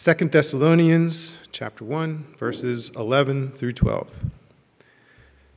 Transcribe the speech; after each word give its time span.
2 0.00 0.14
Thessalonians 0.28 1.38
chapter 1.52 1.84
1 1.84 2.36
verses 2.38 2.88
11 2.96 3.50
through 3.50 3.74
12. 3.74 4.24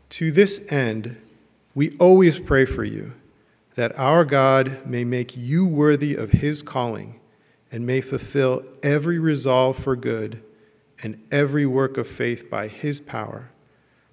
To 0.09 0.33
this 0.33 0.69
end 0.69 1.15
we 1.73 1.95
always 1.95 2.41
pray 2.41 2.65
for 2.65 2.83
you 2.83 3.13
that 3.75 3.97
our 3.97 4.25
God 4.25 4.85
may 4.85 5.05
make 5.05 5.37
you 5.37 5.65
worthy 5.65 6.13
of 6.15 6.31
his 6.31 6.61
calling 6.61 7.21
and 7.71 7.87
may 7.87 8.01
fulfill 8.01 8.65
every 8.83 9.17
resolve 9.17 9.77
for 9.77 9.95
good 9.95 10.43
and 11.01 11.23
every 11.31 11.65
work 11.65 11.95
of 11.95 12.05
faith 12.05 12.49
by 12.49 12.67
his 12.67 12.99
power 12.99 13.49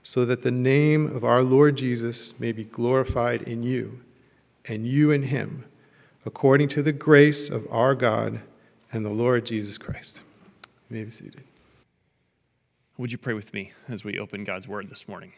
so 0.04 0.24
that 0.24 0.42
the 0.42 0.52
name 0.52 1.06
of 1.12 1.24
our 1.24 1.42
Lord 1.42 1.76
Jesus 1.76 2.38
may 2.38 2.52
be 2.52 2.62
glorified 2.62 3.42
in 3.42 3.64
you 3.64 4.00
and 4.66 4.86
you 4.86 5.10
in 5.10 5.24
him 5.24 5.64
according 6.24 6.68
to 6.68 6.84
the 6.84 6.92
grace 6.92 7.50
of 7.50 7.66
our 7.68 7.96
God 7.96 8.42
and 8.92 9.04
the 9.04 9.10
Lord 9.10 9.46
Jesus 9.46 9.78
Christ. 9.78 10.22
You 10.88 10.96
may 10.96 11.04
be 11.04 11.10
seated. 11.10 11.44
Would 12.98 13.12
you 13.12 13.18
pray 13.18 13.34
with 13.34 13.54
me 13.54 13.72
as 13.88 14.04
we 14.04 14.18
open 14.18 14.44
God's 14.44 14.66
word 14.66 14.90
this 14.90 15.06
morning? 15.06 15.32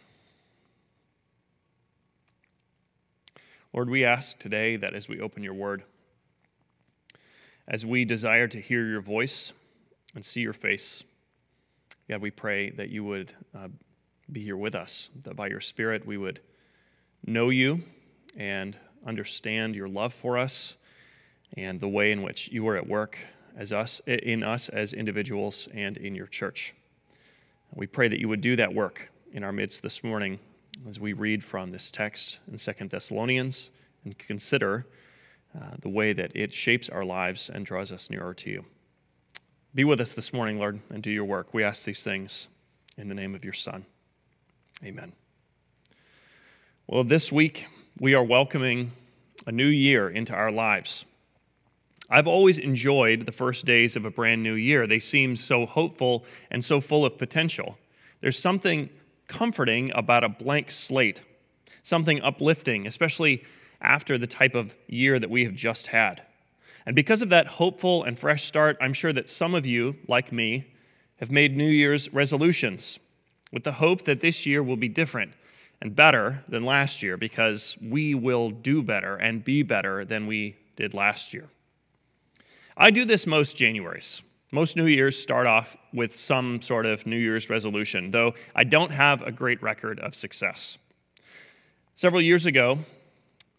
Lord, 3.72 3.88
we 3.88 4.04
ask 4.04 4.38
today 4.38 4.76
that 4.76 4.94
as 4.94 5.08
we 5.08 5.20
open 5.20 5.42
your 5.42 5.54
word, 5.54 5.84
as 7.68 7.86
we 7.86 8.04
desire 8.04 8.48
to 8.48 8.60
hear 8.60 8.86
your 8.86 9.00
voice 9.00 9.52
and 10.14 10.24
see 10.24 10.40
your 10.40 10.52
face, 10.52 11.02
God, 12.08 12.20
we 12.20 12.30
pray 12.30 12.70
that 12.70 12.88
you 12.88 13.04
would 13.04 13.32
uh, 13.54 13.68
be 14.30 14.42
here 14.42 14.56
with 14.56 14.74
us, 14.74 15.08
that 15.22 15.36
by 15.36 15.46
your 15.46 15.60
Spirit 15.60 16.06
we 16.06 16.16
would 16.16 16.40
know 17.24 17.50
you 17.50 17.82
and 18.36 18.76
understand 19.06 19.74
your 19.74 19.88
love 19.88 20.12
for 20.12 20.36
us 20.36 20.74
and 21.56 21.80
the 21.80 21.88
way 21.88 22.12
in 22.12 22.22
which 22.22 22.48
you 22.48 22.66
are 22.68 22.76
at 22.76 22.88
work 22.88 23.18
as 23.56 23.72
us 23.72 24.00
in 24.06 24.42
us 24.42 24.68
as 24.68 24.92
individuals 24.92 25.68
and 25.74 25.96
in 25.96 26.14
your 26.14 26.26
church. 26.26 26.74
We 27.74 27.86
pray 27.86 28.08
that 28.08 28.20
you 28.20 28.28
would 28.28 28.40
do 28.40 28.56
that 28.56 28.74
work 28.74 29.08
in 29.32 29.42
our 29.44 29.52
midst 29.52 29.82
this 29.82 30.04
morning 30.04 30.38
as 30.88 31.00
we 31.00 31.12
read 31.12 31.42
from 31.42 31.70
this 31.70 31.90
text 31.90 32.38
in 32.50 32.58
Second 32.58 32.90
Thessalonians 32.90 33.70
and 34.04 34.18
consider 34.18 34.86
uh, 35.54 35.76
the 35.80 35.88
way 35.88 36.12
that 36.12 36.34
it 36.34 36.52
shapes 36.52 36.88
our 36.88 37.04
lives 37.04 37.50
and 37.52 37.64
draws 37.64 37.92
us 37.92 38.10
nearer 38.10 38.34
to 38.34 38.50
you. 38.50 38.64
Be 39.74 39.84
with 39.84 40.00
us 40.00 40.12
this 40.12 40.32
morning, 40.32 40.58
Lord, 40.58 40.80
and 40.90 41.02
do 41.02 41.10
your 41.10 41.24
work. 41.24 41.54
We 41.54 41.64
ask 41.64 41.84
these 41.84 42.02
things 42.02 42.48
in 42.96 43.08
the 43.08 43.14
name 43.14 43.34
of 43.34 43.44
your 43.44 43.52
Son. 43.52 43.86
Amen. 44.84 45.12
Well, 46.86 47.04
this 47.04 47.32
week 47.32 47.66
we 47.98 48.14
are 48.14 48.24
welcoming 48.24 48.92
a 49.46 49.52
new 49.52 49.66
year 49.66 50.10
into 50.10 50.34
our 50.34 50.50
lives. 50.50 51.04
I've 52.12 52.26
always 52.26 52.58
enjoyed 52.58 53.24
the 53.24 53.32
first 53.32 53.64
days 53.64 53.96
of 53.96 54.04
a 54.04 54.10
brand 54.10 54.42
new 54.42 54.52
year. 54.52 54.86
They 54.86 55.00
seem 55.00 55.34
so 55.34 55.64
hopeful 55.64 56.26
and 56.50 56.62
so 56.62 56.78
full 56.78 57.06
of 57.06 57.16
potential. 57.16 57.78
There's 58.20 58.38
something 58.38 58.90
comforting 59.28 59.90
about 59.94 60.22
a 60.22 60.28
blank 60.28 60.70
slate, 60.70 61.22
something 61.82 62.20
uplifting, 62.20 62.86
especially 62.86 63.44
after 63.80 64.18
the 64.18 64.26
type 64.26 64.54
of 64.54 64.74
year 64.86 65.18
that 65.18 65.30
we 65.30 65.46
have 65.46 65.54
just 65.54 65.86
had. 65.86 66.22
And 66.84 66.94
because 66.94 67.22
of 67.22 67.30
that 67.30 67.46
hopeful 67.46 68.04
and 68.04 68.18
fresh 68.18 68.44
start, 68.44 68.76
I'm 68.78 68.92
sure 68.92 69.14
that 69.14 69.30
some 69.30 69.54
of 69.54 69.64
you, 69.64 69.96
like 70.06 70.32
me, 70.32 70.70
have 71.16 71.30
made 71.30 71.56
New 71.56 71.70
Year's 71.70 72.12
resolutions 72.12 72.98
with 73.52 73.64
the 73.64 73.72
hope 73.72 74.04
that 74.04 74.20
this 74.20 74.44
year 74.44 74.62
will 74.62 74.76
be 74.76 74.88
different 74.88 75.32
and 75.80 75.96
better 75.96 76.44
than 76.46 76.66
last 76.66 77.02
year 77.02 77.16
because 77.16 77.78
we 77.80 78.14
will 78.14 78.50
do 78.50 78.82
better 78.82 79.16
and 79.16 79.42
be 79.42 79.62
better 79.62 80.04
than 80.04 80.26
we 80.26 80.56
did 80.76 80.92
last 80.92 81.32
year. 81.32 81.48
I 82.76 82.90
do 82.90 83.04
this 83.04 83.26
most 83.26 83.56
Januaries. 83.56 84.22
Most 84.50 84.76
New 84.76 84.86
Year's 84.86 85.18
start 85.18 85.46
off 85.46 85.76
with 85.92 86.14
some 86.14 86.60
sort 86.62 86.86
of 86.86 87.06
New 87.06 87.16
Year's 87.16 87.50
resolution, 87.50 88.10
though 88.10 88.34
I 88.54 88.64
don't 88.64 88.90
have 88.90 89.22
a 89.22 89.32
great 89.32 89.62
record 89.62 90.00
of 90.00 90.14
success. 90.14 90.78
Several 91.94 92.22
years 92.22 92.46
ago, 92.46 92.78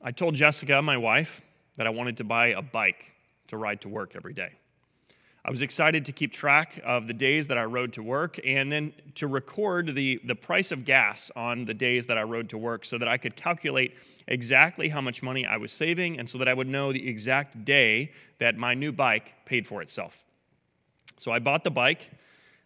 I 0.02 0.12
told 0.12 0.36
Jessica, 0.36 0.82
my 0.82 0.98
wife, 0.98 1.42
that 1.78 1.88
I 1.88 1.92
wanted 1.92 2.18
to 2.18 2.24
buy 2.24 2.48
a 2.48 2.62
bike 2.62 3.06
to 3.48 3.58
ride 3.58 3.82
to 3.82 3.90
work 3.90 4.14
every 4.16 4.34
day. 4.34 4.54
I 5.46 5.52
was 5.52 5.62
excited 5.62 6.06
to 6.06 6.14
keep 6.14 6.32
track 6.32 6.80
of 6.86 7.08
the 7.08 7.14
days 7.14 7.48
that 7.48 7.58
I 7.58 7.66
rode 7.66 7.92
to 7.94 8.04
work 8.04 8.40
and 8.46 8.72
then 8.72 8.94
to 9.16 9.28
record 9.28 9.94
the, 9.94 10.22
the 10.24 10.36
price 10.36 10.72
of 10.72 10.86
gas 10.86 11.32
on 11.36 11.66
the 11.66 11.74
days 11.74 12.06
that 12.06 12.18
I 12.18 12.24
rode 12.24 12.50
to 12.50 12.58
work 12.58 12.86
so 12.86 12.98
that 12.98 13.10
I 13.10 13.18
could 13.18 13.36
calculate 13.36 13.94
exactly 14.26 14.88
how 14.88 15.02
much 15.02 15.22
money 15.22 15.46
I 15.46 15.58
was 15.58 15.74
saving 15.74 16.18
and 16.18 16.30
so 16.30 16.38
that 16.38 16.48
I 16.48 16.54
would 16.54 16.68
know 16.68 16.94
the 16.94 17.10
exact 17.10 17.66
day 17.66 18.14
that 18.40 18.56
my 18.56 18.74
new 18.74 18.94
bike 18.94 19.34
paid 19.46 19.68
for 19.68 19.82
itself. 19.82 20.16
So 21.18 21.34
I 21.34 21.40
bought 21.40 21.66
the 21.66 21.72
bike 21.72 22.10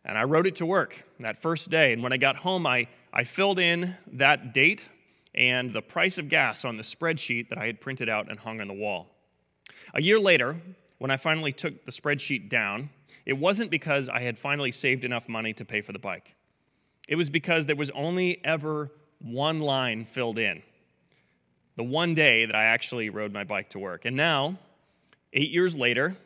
and 0.05 0.15
I 0.15 0.25
rode 0.25 0.45
it 0.45 0.57
to 0.57 0.65
work 0.65 1.03
that 1.19 1.41
first 1.41 1.71
day. 1.71 1.93
And 1.93 2.03
when 2.03 2.13
I 2.13 2.17
got 2.17 2.35
home, 2.35 2.67
I, 2.67 2.89
I 3.11 3.23
filled 3.23 3.57
in 3.57 3.95
that 4.13 4.53
date 4.53 4.85
and 5.33 5.73
the 5.73 5.81
price 5.81 6.19
of 6.19 6.29
gas 6.29 6.63
on 6.63 6.77
the 6.77 6.83
spreadsheet 6.83 7.49
that 7.49 7.57
I 7.57 7.65
had 7.65 7.81
printed 7.81 8.07
out 8.07 8.29
and 8.29 8.37
hung 8.37 8.61
on 8.61 8.67
the 8.67 8.73
wall. 8.73 9.07
A 9.95 10.01
year 10.01 10.19
later, 10.19 10.57
when 10.97 11.11
I 11.11 11.17
finally 11.17 11.51
took 11.51 11.85
the 11.85 11.91
spreadsheet 11.91 12.49
down, 12.49 12.89
it 13.25 13.33
wasn't 13.33 13.71
because 13.71 14.09
I 14.09 14.21
had 14.21 14.39
finally 14.39 14.71
saved 14.71 15.03
enough 15.03 15.27
money 15.27 15.53
to 15.53 15.65
pay 15.65 15.81
for 15.81 15.93
the 15.93 15.99
bike. 15.99 16.35
It 17.07 17.15
was 17.15 17.29
because 17.29 17.65
there 17.65 17.75
was 17.75 17.89
only 17.91 18.41
ever 18.43 18.91
one 19.19 19.59
line 19.59 20.05
filled 20.05 20.37
in 20.39 20.61
the 21.77 21.83
one 21.83 22.15
day 22.15 22.45
that 22.45 22.55
I 22.55 22.65
actually 22.65 23.09
rode 23.09 23.31
my 23.31 23.43
bike 23.43 23.69
to 23.69 23.79
work. 23.79 24.03
And 24.05 24.17
now, 24.17 24.57
eight 25.31 25.51
years 25.51 25.75
later, 25.75 26.17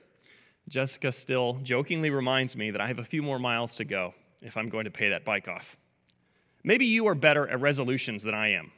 Jessica 0.70 1.12
still 1.12 1.60
jokingly 1.62 2.10
reminds 2.10 2.56
me 2.56 2.72
that 2.72 2.82
I 2.82 2.88
have 2.88 3.00
a 3.00 3.04
few 3.04 3.22
more 3.22 3.38
miles 3.38 3.76
to 3.76 3.86
go 3.86 4.14
if 4.42 4.56
I'm 4.56 4.70
going 4.70 4.86
to 4.86 4.92
pay 4.92 5.10
that 5.10 5.26
bike 5.26 5.50
off. 5.50 5.76
Maybe 6.64 6.86
you 6.86 7.08
are 7.08 7.16
better 7.16 7.48
at 7.50 7.60
resolutions 7.60 8.24
than 8.24 8.34
I 8.34 8.54
am, 8.54 8.72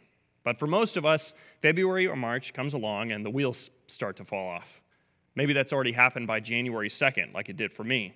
but 0.44 0.58
for 0.58 0.66
most 0.66 0.98
of 0.98 1.06
us, 1.06 1.34
February 1.62 2.08
or 2.08 2.16
March 2.16 2.54
comes 2.54 2.74
along 2.74 3.12
and 3.12 3.24
the 3.24 3.30
wheels 3.30 3.70
start 3.88 4.18
to 4.18 4.26
fall 4.26 4.50
off. 4.50 4.82
Maybe 5.36 5.54
that's 5.54 5.74
already 5.74 5.94
happened 5.94 6.28
by 6.28 6.40
January 6.40 6.90
2nd, 6.90 7.34
like 7.34 7.50
it 7.50 7.58
did 7.58 7.74
for 7.74 7.84
me. 7.84 8.14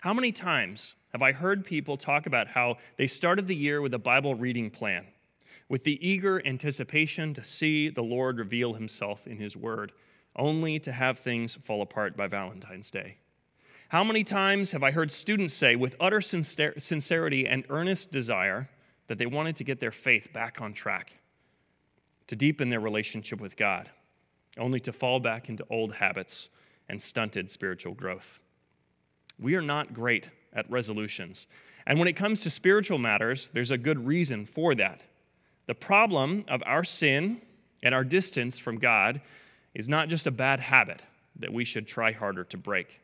How 0.00 0.12
many 0.12 0.32
times 0.32 0.94
have 1.12 1.22
I 1.22 1.32
heard 1.32 1.64
people 1.64 1.96
talk 1.96 2.26
about 2.26 2.48
how 2.48 2.78
they 2.98 3.06
started 3.06 3.46
the 3.46 3.54
year 3.54 3.80
with 3.80 3.94
a 3.94 3.98
Bible 3.98 4.34
reading 4.34 4.70
plan? 4.70 5.06
with 5.72 5.84
the 5.84 6.06
eager 6.06 6.46
anticipation 6.46 7.32
to 7.32 7.42
see 7.42 7.88
the 7.88 8.02
Lord 8.02 8.38
reveal 8.38 8.74
himself 8.74 9.26
in 9.26 9.38
his 9.38 9.56
word, 9.56 9.90
only 10.36 10.78
to 10.78 10.92
have 10.92 11.18
things 11.18 11.54
fall 11.54 11.80
apart 11.80 12.14
by 12.14 12.26
Valentine's 12.26 12.90
Day. 12.90 13.16
How 13.88 14.04
many 14.04 14.22
times 14.22 14.72
have 14.72 14.82
I 14.82 14.90
heard 14.90 15.10
students 15.10 15.54
say, 15.54 15.74
with 15.74 15.96
utter 15.98 16.20
sincerity 16.20 17.46
and 17.46 17.64
earnest 17.70 18.12
desire, 18.12 18.68
that 19.08 19.16
they 19.16 19.24
wanted 19.24 19.56
to 19.56 19.64
get 19.64 19.80
their 19.80 19.90
faith 19.90 20.30
back 20.34 20.60
on 20.60 20.74
track, 20.74 21.14
to 22.26 22.36
deepen 22.36 22.68
their 22.68 22.78
relationship 22.78 23.40
with 23.40 23.56
God, 23.56 23.88
only 24.58 24.80
to 24.80 24.92
fall 24.92 25.20
back 25.20 25.48
into 25.48 25.64
old 25.70 25.94
habits 25.94 26.48
and 26.88 27.02
stunted 27.02 27.50
spiritual 27.50 27.94
growth? 27.94 28.40
We 29.38 29.54
are 29.54 29.62
not 29.62 29.94
great 29.94 30.28
at 30.52 30.70
resolutions. 30.70 31.46
And 31.86 31.98
when 31.98 32.08
it 32.08 32.16
comes 32.16 32.40
to 32.40 32.50
spiritual 32.50 32.98
matters, 32.98 33.50
there's 33.52 33.70
a 33.70 33.78
good 33.78 34.06
reason 34.06 34.46
for 34.46 34.74
that. 34.74 35.00
The 35.66 35.74
problem 35.74 36.44
of 36.48 36.62
our 36.66 36.84
sin 36.84 37.40
and 37.82 37.94
our 37.94 38.04
distance 38.04 38.58
from 38.58 38.78
God 38.78 39.20
is 39.74 39.88
not 39.88 40.08
just 40.08 40.26
a 40.26 40.30
bad 40.30 40.60
habit 40.60 41.02
that 41.36 41.52
we 41.52 41.64
should 41.64 41.86
try 41.86 42.12
harder 42.12 42.44
to 42.44 42.56
break. 42.56 43.00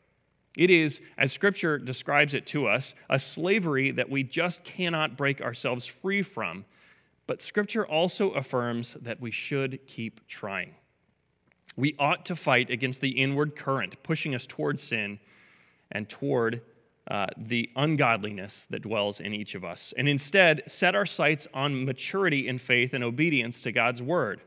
It 0.57 0.71
is, 0.71 1.01
as 1.17 1.33
Scripture 1.33 1.79
describes 1.79 2.35
it 2.35 2.47
to 2.49 2.67
us, 2.67 2.95
a 3.09 3.19
slavery 3.19 3.91
that 3.93 4.11
we 4.11 4.23
just 4.23 4.65
cannot 4.65 5.17
break 5.17 5.41
ourselves 5.41 5.87
free 5.87 6.23
from. 6.23 6.65
But 7.27 7.43
Scripture 7.43 7.87
also 7.87 8.31
affirms 8.31 8.97
that 9.01 9.21
we 9.21 9.31
should 9.31 9.87
keep 9.87 10.27
trying. 10.27 10.75
We 11.79 11.95
ought 11.97 12.27
to 12.27 12.35
fight 12.35 12.71
against 12.71 13.01
the 13.01 13.11
inward 13.11 13.55
current 13.55 14.03
pushing 14.03 14.35
us 14.35 14.47
toward 14.47 14.81
sin 14.81 15.21
and 15.93 16.09
toward 16.09 16.61
uh, 17.09 17.27
the 17.37 17.71
ungodliness 17.77 18.67
that 18.69 18.83
dwells 18.83 19.21
in 19.21 19.33
each 19.33 19.55
of 19.55 19.65
us, 19.65 19.95
and 19.97 20.09
instead 20.09 20.65
set 20.67 20.97
our 20.97 21.07
sights 21.07 21.47
on 21.55 21.85
maturity 21.85 22.49
in 22.49 22.59
faith 22.59 22.93
and 22.93 23.05
obedience 23.05 23.63
to 23.63 23.71
God's 23.71 24.03
word. 24.03 24.41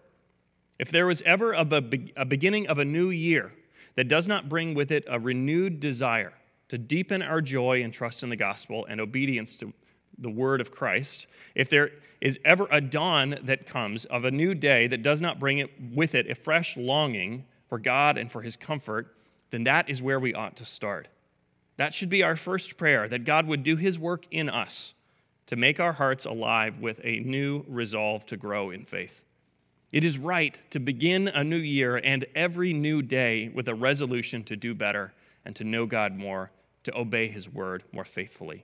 If 0.77 0.91
there 0.91 1.07
was 1.07 1.21
ever 1.21 1.53
a, 1.53 1.63
be- 1.63 2.13
a 2.17 2.25
beginning 2.25 2.67
of 2.67 2.79
a 2.79 2.85
new 2.85 3.09
year 3.09 3.53
that 3.95 4.09
does 4.09 4.27
not 4.27 4.49
bring 4.49 4.75
with 4.75 4.91
it 4.91 5.05
a 5.07 5.17
renewed 5.17 5.79
desire 5.79 6.33
to 6.67 6.77
deepen 6.77 7.21
our 7.21 7.41
joy 7.41 7.81
and 7.81 7.93
trust 7.93 8.23
in 8.23 8.29
the 8.29 8.35
gospel 8.35 8.85
and 8.87 8.99
obedience 8.99 9.55
to 9.55 9.73
the 10.21 10.29
word 10.29 10.61
of 10.61 10.71
Christ, 10.71 11.27
if 11.55 11.69
there 11.69 11.91
is 12.21 12.39
ever 12.45 12.67
a 12.71 12.79
dawn 12.79 13.39
that 13.43 13.65
comes 13.65 14.05
of 14.05 14.23
a 14.23 14.31
new 14.31 14.53
day 14.53 14.87
that 14.87 15.03
does 15.03 15.19
not 15.19 15.39
bring 15.39 15.57
it 15.57 15.71
with 15.93 16.15
it 16.15 16.29
a 16.29 16.35
fresh 16.35 16.77
longing 16.77 17.45
for 17.67 17.79
God 17.79 18.17
and 18.17 18.31
for 18.31 18.41
his 18.41 18.55
comfort, 18.55 19.15
then 19.49 19.63
that 19.65 19.89
is 19.89 20.01
where 20.01 20.19
we 20.19 20.33
ought 20.33 20.55
to 20.57 20.65
start. 20.65 21.07
That 21.77 21.95
should 21.95 22.09
be 22.09 22.21
our 22.21 22.35
first 22.35 22.77
prayer 22.77 23.07
that 23.07 23.25
God 23.25 23.47
would 23.47 23.63
do 23.63 23.75
his 23.75 23.97
work 23.97 24.25
in 24.29 24.49
us 24.49 24.93
to 25.47 25.55
make 25.55 25.79
our 25.79 25.93
hearts 25.93 26.25
alive 26.25 26.79
with 26.79 27.01
a 27.03 27.19
new 27.19 27.65
resolve 27.67 28.25
to 28.27 28.37
grow 28.37 28.69
in 28.69 28.85
faith. 28.85 29.21
It 29.91 30.03
is 30.03 30.17
right 30.17 30.57
to 30.69 30.79
begin 30.79 31.27
a 31.27 31.43
new 31.43 31.57
year 31.57 31.97
and 31.97 32.25
every 32.35 32.71
new 32.71 33.01
day 33.01 33.49
with 33.49 33.67
a 33.67 33.75
resolution 33.75 34.43
to 34.45 34.55
do 34.55 34.73
better 34.73 35.13
and 35.43 35.55
to 35.57 35.63
know 35.63 35.85
God 35.85 36.15
more 36.15 36.51
to 36.83 36.97
obey 36.97 37.27
his 37.27 37.49
word 37.49 37.83
more 37.91 38.05
faithfully. 38.05 38.63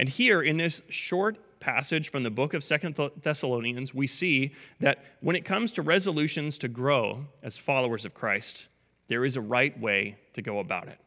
And 0.00 0.08
here 0.08 0.40
in 0.40 0.56
this 0.56 0.80
short 0.88 1.60
passage 1.60 2.10
from 2.10 2.22
the 2.22 2.30
book 2.30 2.54
of 2.54 2.64
Second 2.64 2.98
Thessalonians, 3.22 3.92
we 3.92 4.06
see 4.06 4.54
that 4.80 5.04
when 5.20 5.36
it 5.36 5.44
comes 5.44 5.72
to 5.72 5.82
resolutions 5.82 6.56
to 6.56 6.68
grow 6.68 7.26
as 7.42 7.58
followers 7.58 8.06
of 8.06 8.14
Christ, 8.14 8.64
there 9.08 9.26
is 9.26 9.36
a 9.36 9.42
right 9.42 9.78
way 9.78 10.16
to 10.32 10.40
go 10.40 10.58
about 10.58 10.88
it. 10.88 10.98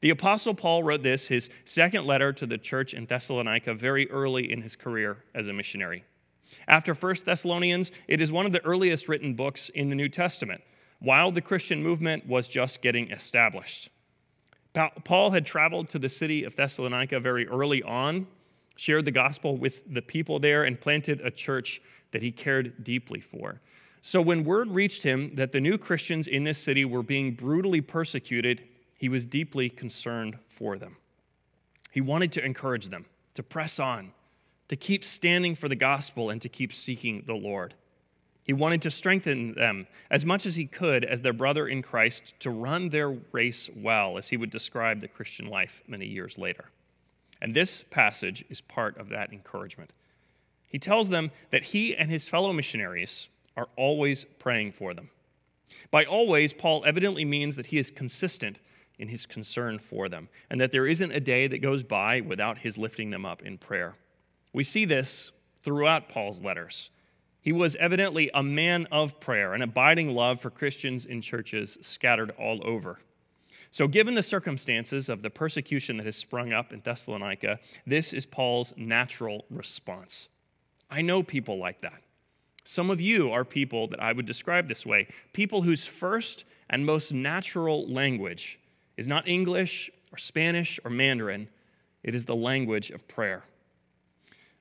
The 0.00 0.08
Apostle 0.08 0.54
Paul 0.54 0.82
wrote 0.82 1.02
this, 1.02 1.26
his 1.26 1.50
second 1.66 2.06
letter 2.06 2.32
to 2.32 2.46
the 2.46 2.56
church 2.56 2.94
in 2.94 3.04
Thessalonica, 3.04 3.74
very 3.74 4.10
early 4.10 4.50
in 4.50 4.62
his 4.62 4.74
career 4.74 5.18
as 5.34 5.46
a 5.46 5.52
missionary. 5.52 6.02
After 6.66 6.94
1 6.94 7.14
Thessalonians, 7.26 7.90
it 8.06 8.22
is 8.22 8.32
one 8.32 8.46
of 8.46 8.52
the 8.52 8.64
earliest 8.64 9.06
written 9.06 9.34
books 9.34 9.68
in 9.74 9.90
the 9.90 9.94
New 9.94 10.08
Testament, 10.08 10.62
while 10.98 11.30
the 11.30 11.42
Christian 11.42 11.82
movement 11.82 12.26
was 12.26 12.48
just 12.48 12.80
getting 12.80 13.10
established. 13.10 13.90
Paul 15.04 15.30
had 15.30 15.46
traveled 15.46 15.88
to 15.90 15.98
the 15.98 16.08
city 16.08 16.44
of 16.44 16.56
Thessalonica 16.56 17.20
very 17.20 17.46
early 17.48 17.82
on, 17.82 18.26
shared 18.76 19.04
the 19.04 19.10
gospel 19.10 19.56
with 19.56 19.82
the 19.92 20.02
people 20.02 20.38
there, 20.38 20.64
and 20.64 20.80
planted 20.80 21.20
a 21.20 21.30
church 21.30 21.80
that 22.12 22.22
he 22.22 22.30
cared 22.30 22.84
deeply 22.84 23.20
for. 23.20 23.60
So 24.02 24.22
when 24.22 24.44
word 24.44 24.70
reached 24.70 25.02
him 25.02 25.34
that 25.34 25.52
the 25.52 25.60
new 25.60 25.76
Christians 25.76 26.26
in 26.26 26.44
this 26.44 26.58
city 26.58 26.84
were 26.84 27.02
being 27.02 27.34
brutally 27.34 27.80
persecuted, 27.80 28.62
he 28.96 29.08
was 29.08 29.26
deeply 29.26 29.68
concerned 29.68 30.38
for 30.48 30.78
them. 30.78 30.96
He 31.90 32.00
wanted 32.00 32.32
to 32.32 32.44
encourage 32.44 32.88
them 32.88 33.06
to 33.34 33.42
press 33.42 33.78
on, 33.78 34.12
to 34.68 34.76
keep 34.76 35.04
standing 35.04 35.54
for 35.56 35.68
the 35.68 35.76
gospel, 35.76 36.30
and 36.30 36.40
to 36.42 36.48
keep 36.48 36.72
seeking 36.72 37.24
the 37.26 37.34
Lord. 37.34 37.74
He 38.48 38.54
wanted 38.54 38.80
to 38.80 38.90
strengthen 38.90 39.52
them 39.52 39.86
as 40.10 40.24
much 40.24 40.46
as 40.46 40.56
he 40.56 40.64
could 40.64 41.04
as 41.04 41.20
their 41.20 41.34
brother 41.34 41.68
in 41.68 41.82
Christ 41.82 42.32
to 42.40 42.48
run 42.48 42.88
their 42.88 43.10
race 43.10 43.68
well, 43.76 44.16
as 44.16 44.28
he 44.28 44.38
would 44.38 44.48
describe 44.48 45.02
the 45.02 45.06
Christian 45.06 45.48
life 45.48 45.82
many 45.86 46.06
years 46.06 46.38
later. 46.38 46.70
And 47.42 47.54
this 47.54 47.84
passage 47.90 48.46
is 48.48 48.62
part 48.62 48.96
of 48.96 49.10
that 49.10 49.34
encouragement. 49.34 49.92
He 50.66 50.78
tells 50.78 51.10
them 51.10 51.30
that 51.50 51.62
he 51.62 51.94
and 51.94 52.10
his 52.10 52.26
fellow 52.26 52.54
missionaries 52.54 53.28
are 53.54 53.68
always 53.76 54.24
praying 54.38 54.72
for 54.72 54.94
them. 54.94 55.10
By 55.90 56.06
always, 56.06 56.54
Paul 56.54 56.84
evidently 56.86 57.26
means 57.26 57.54
that 57.56 57.66
he 57.66 57.76
is 57.76 57.90
consistent 57.90 58.60
in 58.98 59.08
his 59.08 59.26
concern 59.26 59.78
for 59.78 60.08
them, 60.08 60.30
and 60.48 60.58
that 60.58 60.72
there 60.72 60.86
isn't 60.86 61.12
a 61.12 61.20
day 61.20 61.48
that 61.48 61.60
goes 61.60 61.82
by 61.82 62.22
without 62.22 62.56
his 62.56 62.78
lifting 62.78 63.10
them 63.10 63.26
up 63.26 63.42
in 63.42 63.58
prayer. 63.58 63.96
We 64.54 64.64
see 64.64 64.86
this 64.86 65.32
throughout 65.62 66.08
Paul's 66.08 66.40
letters. 66.40 66.88
He 67.48 67.52
was 67.52 67.76
evidently 67.76 68.30
a 68.34 68.42
man 68.42 68.86
of 68.92 69.20
prayer, 69.20 69.54
an 69.54 69.62
abiding 69.62 70.10
love 70.10 70.38
for 70.38 70.50
Christians 70.50 71.06
in 71.06 71.22
churches 71.22 71.78
scattered 71.80 72.30
all 72.38 72.60
over. 72.62 72.98
So, 73.70 73.88
given 73.88 74.14
the 74.14 74.22
circumstances 74.22 75.08
of 75.08 75.22
the 75.22 75.30
persecution 75.30 75.96
that 75.96 76.04
has 76.04 76.14
sprung 76.14 76.52
up 76.52 76.74
in 76.74 76.82
Thessalonica, 76.84 77.58
this 77.86 78.12
is 78.12 78.26
Paul's 78.26 78.74
natural 78.76 79.46
response. 79.48 80.28
I 80.90 81.00
know 81.00 81.22
people 81.22 81.56
like 81.56 81.80
that. 81.80 82.02
Some 82.64 82.90
of 82.90 83.00
you 83.00 83.32
are 83.32 83.46
people 83.46 83.88
that 83.88 84.02
I 84.02 84.12
would 84.12 84.26
describe 84.26 84.68
this 84.68 84.84
way 84.84 85.08
people 85.32 85.62
whose 85.62 85.86
first 85.86 86.44
and 86.68 86.84
most 86.84 87.14
natural 87.14 87.88
language 87.88 88.58
is 88.98 89.06
not 89.06 89.26
English 89.26 89.90
or 90.12 90.18
Spanish 90.18 90.78
or 90.84 90.90
Mandarin, 90.90 91.48
it 92.02 92.14
is 92.14 92.26
the 92.26 92.36
language 92.36 92.90
of 92.90 93.08
prayer. 93.08 93.44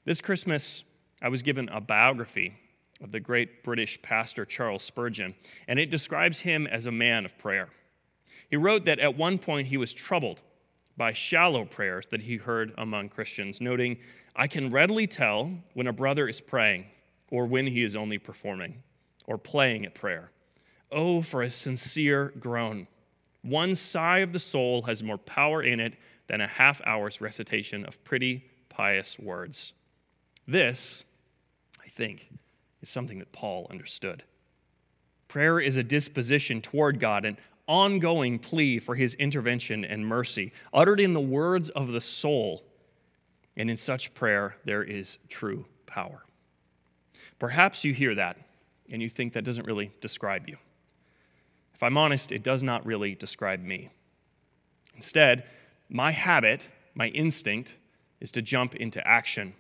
This 0.06 0.22
Christmas, 0.22 0.86
I 1.22 1.28
was 1.28 1.44
given 1.44 1.68
a 1.68 1.82
biography 1.82 2.54
of 3.02 3.12
the 3.12 3.20
great 3.20 3.64
British 3.64 4.02
pastor 4.02 4.46
Charles 4.46 4.84
Spurgeon, 4.84 5.36
and 5.68 5.80
it 5.80 5.90
describes 5.90 6.40
him 6.40 6.68
as 6.68 6.86
a 6.86 6.92
man 6.92 7.26
of 7.26 7.38
prayer. 7.38 7.70
He 8.50 8.56
wrote 8.56 8.86
that 8.86 9.00
at 9.00 9.18
one 9.18 9.38
point 9.38 9.68
he 9.68 9.78
was 9.78 9.94
troubled 9.94 10.42
by 10.96 11.14
shallow 11.14 11.66
prayers 11.66 12.08
that 12.12 12.22
he 12.22 12.38
heard 12.38 12.74
among 12.78 13.10
Christians, 13.10 13.62
noting, 13.62 13.98
I 14.36 14.48
can 14.48 14.72
readily 14.72 15.08
tell 15.08 15.52
when 15.74 15.88
a 15.88 15.94
brother 15.94 16.28
is 16.28 16.42
praying 16.42 16.86
or 17.30 17.46
when 17.46 17.68
he 17.68 17.84
is 17.84 17.96
only 17.96 18.18
performing 18.18 18.82
or 19.26 19.38
playing 19.38 19.86
at 19.86 19.96
prayer. 19.96 20.32
Oh, 20.92 21.22
for 21.22 21.44
a 21.44 21.52
sincere 21.52 22.34
groan 22.40 22.88
one 23.48 23.76
sigh 23.76 24.20
of 24.20 24.34
the 24.34 24.40
soul 24.40 24.82
has 24.84 25.02
more 25.02 25.18
power 25.18 25.64
in 25.64 25.80
it 25.80 25.94
than 26.28 26.42
a 26.42 26.48
half 26.48 26.82
hour's 26.86 27.22
recitation 27.22 27.86
of 27.86 28.04
pretty, 28.04 28.44
pious 28.70 29.18
words. 29.18 29.72
This, 30.48 31.04
I 31.84 31.90
think, 31.90 32.28
is 32.82 32.90
something 32.90 33.20
that 33.20 33.32
Paul 33.32 33.68
understood. 33.70 34.24
Prayer 35.28 35.60
is 35.60 35.78
a 35.78 35.84
disposition 35.84 36.62
toward 36.62 37.00
God, 37.00 37.26
an 37.26 37.38
ongoing 37.68 38.40
plea 38.40 38.80
for 38.80 38.96
his 38.96 39.14
intervention 39.16 39.84
and 39.84 40.06
mercy, 40.06 40.54
uttered 40.74 41.00
in 41.00 41.14
the 41.14 41.20
words 41.20 41.70
of 41.70 41.90
the 41.90 42.02
soul. 42.02 42.64
And 43.56 43.70
in 43.70 43.78
such 43.78 44.14
prayer, 44.14 44.56
there 44.66 44.84
is 44.84 45.18
true 45.28 45.66
power. 45.86 46.24
Perhaps 47.40 47.84
you 47.84 47.94
hear 47.94 48.16
that 48.16 48.38
and 48.90 49.02
you 49.02 49.10
think 49.10 49.34
that 49.34 49.44
doesn't 49.44 49.66
really 49.66 49.92
describe 50.00 50.48
you. 50.48 50.58
If 51.74 51.84
I'm 51.84 51.98
honest, 51.98 52.32
it 52.32 52.44
does 52.44 52.64
not 52.64 52.86
really 52.86 53.16
describe 53.16 53.62
me. 53.62 53.90
Instead, 54.96 55.44
my 55.90 56.12
habit, 56.12 56.62
my 56.96 57.08
instinct, 57.10 57.76
is 58.20 58.32
to 58.32 58.42
jump 58.42 58.76
into 58.76 59.06
action. 59.08 59.54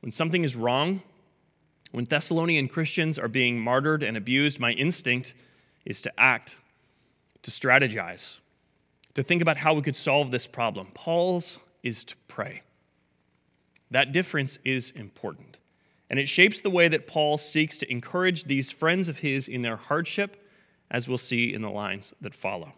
When 0.00 0.12
something 0.12 0.44
is 0.44 0.54
wrong, 0.54 1.02
when 1.94 2.06
Thessalonian 2.06 2.66
Christians 2.66 3.20
are 3.20 3.28
being 3.28 3.60
martyred 3.60 4.02
and 4.02 4.16
abused, 4.16 4.58
my 4.58 4.72
instinct 4.72 5.32
is 5.84 6.00
to 6.00 6.12
act, 6.20 6.56
to 7.44 7.52
strategize, 7.52 8.38
to 9.14 9.22
think 9.22 9.40
about 9.40 9.58
how 9.58 9.74
we 9.74 9.82
could 9.82 9.94
solve 9.94 10.32
this 10.32 10.48
problem. 10.48 10.88
Paul's 10.92 11.58
is 11.84 12.02
to 12.02 12.16
pray. 12.26 12.62
That 13.92 14.10
difference 14.10 14.58
is 14.64 14.90
important. 14.90 15.58
And 16.10 16.18
it 16.18 16.28
shapes 16.28 16.60
the 16.60 16.68
way 16.68 16.88
that 16.88 17.06
Paul 17.06 17.38
seeks 17.38 17.78
to 17.78 17.88
encourage 17.88 18.42
these 18.42 18.72
friends 18.72 19.08
of 19.08 19.20
his 19.20 19.46
in 19.46 19.62
their 19.62 19.76
hardship 19.76 20.50
as 20.90 21.06
we'll 21.06 21.16
see 21.16 21.54
in 21.54 21.62
the 21.62 21.70
lines 21.70 22.12
that 22.20 22.34
follow. 22.34 22.72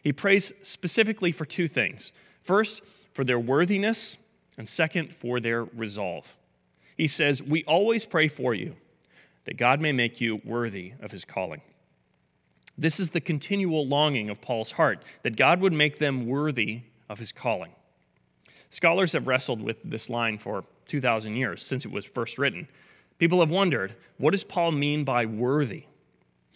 He 0.00 0.12
prays 0.12 0.52
specifically 0.62 1.32
for 1.32 1.44
two 1.44 1.66
things 1.66 2.12
first, 2.44 2.82
for 3.12 3.24
their 3.24 3.40
worthiness, 3.40 4.16
and 4.56 4.68
second, 4.68 5.12
for 5.12 5.40
their 5.40 5.64
resolve. 5.64 6.24
He 6.98 7.06
says, 7.06 7.40
We 7.40 7.64
always 7.64 8.04
pray 8.04 8.28
for 8.28 8.52
you, 8.52 8.74
that 9.46 9.56
God 9.56 9.80
may 9.80 9.92
make 9.92 10.20
you 10.20 10.42
worthy 10.44 10.92
of 11.00 11.12
his 11.12 11.24
calling. 11.24 11.62
This 12.76 13.00
is 13.00 13.10
the 13.10 13.20
continual 13.20 13.86
longing 13.86 14.28
of 14.28 14.40
Paul's 14.40 14.72
heart, 14.72 15.02
that 15.22 15.36
God 15.36 15.60
would 15.60 15.72
make 15.72 15.98
them 15.98 16.26
worthy 16.26 16.82
of 17.08 17.20
his 17.20 17.32
calling. 17.32 17.72
Scholars 18.68 19.12
have 19.12 19.26
wrestled 19.26 19.62
with 19.62 19.82
this 19.82 20.10
line 20.10 20.38
for 20.38 20.64
2,000 20.88 21.34
years 21.34 21.64
since 21.64 21.84
it 21.84 21.90
was 21.90 22.04
first 22.04 22.36
written. 22.36 22.68
People 23.18 23.40
have 23.40 23.50
wondered 23.50 23.94
what 24.18 24.32
does 24.32 24.44
Paul 24.44 24.72
mean 24.72 25.04
by 25.04 25.24
worthy? 25.24 25.84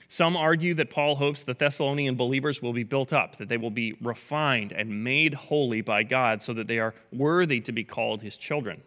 Some 0.08 0.37
argue 0.37 0.75
that 0.75 0.90
Paul 0.90 1.16
hopes 1.16 1.42
the 1.42 1.54
Thessalonian 1.54 2.16
believers 2.16 2.61
will 2.61 2.75
be 2.75 2.84
built 2.84 3.12
up, 3.12 3.38
that 3.38 3.49
they 3.49 3.56
will 3.56 3.70
be 3.70 3.96
refined 4.02 4.70
and 4.70 5.02
made 5.02 5.32
holy 5.32 5.80
by 5.80 6.02
God 6.02 6.42
so 6.42 6.52
that 6.52 6.66
they 6.66 6.78
are 6.78 6.94
worthy 7.12 7.61
to 7.61 7.72
be 7.72 7.82
called 7.82 8.20
his 8.20 8.37
children. 8.37 8.82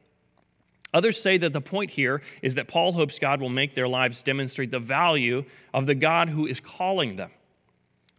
Others 0.94 1.22
say 1.22 1.38
that 1.38 1.54
the 1.54 1.62
point 1.62 1.92
here 1.92 2.22
is 2.42 2.56
that 2.56 2.68
Paul 2.68 2.94
hopes 2.94 3.20
God 3.20 3.42
will 3.42 3.50
make 3.50 3.76
their 3.76 3.88
lives 3.88 4.24
demonstrate 4.24 4.72
the 4.72 4.80
value 4.80 5.44
of 5.74 5.86
the 5.86 5.96
God 5.96 6.30
who 6.30 6.46
is 6.46 6.60
calling 6.60 7.18
them. 7.18 7.32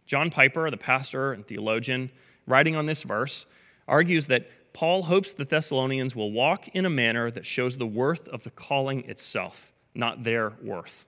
John 0.05 0.29
Piper, 0.29 0.69
the 0.69 0.77
pastor 0.77 1.33
and 1.33 1.45
theologian, 1.45 2.11
writing 2.45 2.75
on 2.75 2.85
this 2.85 3.03
verse, 3.03 3.45
argues 3.87 4.27
that 4.27 4.73
Paul 4.73 5.03
hopes 5.03 5.33
the 5.33 5.45
Thessalonians 5.45 6.15
will 6.15 6.31
walk 6.31 6.67
in 6.69 6.85
a 6.85 6.89
manner 6.89 7.31
that 7.31 7.45
shows 7.45 7.77
the 7.77 7.87
worth 7.87 8.27
of 8.27 8.43
the 8.43 8.51
calling 8.51 9.09
itself, 9.09 9.71
not 9.95 10.23
their 10.23 10.53
worth 10.61 11.05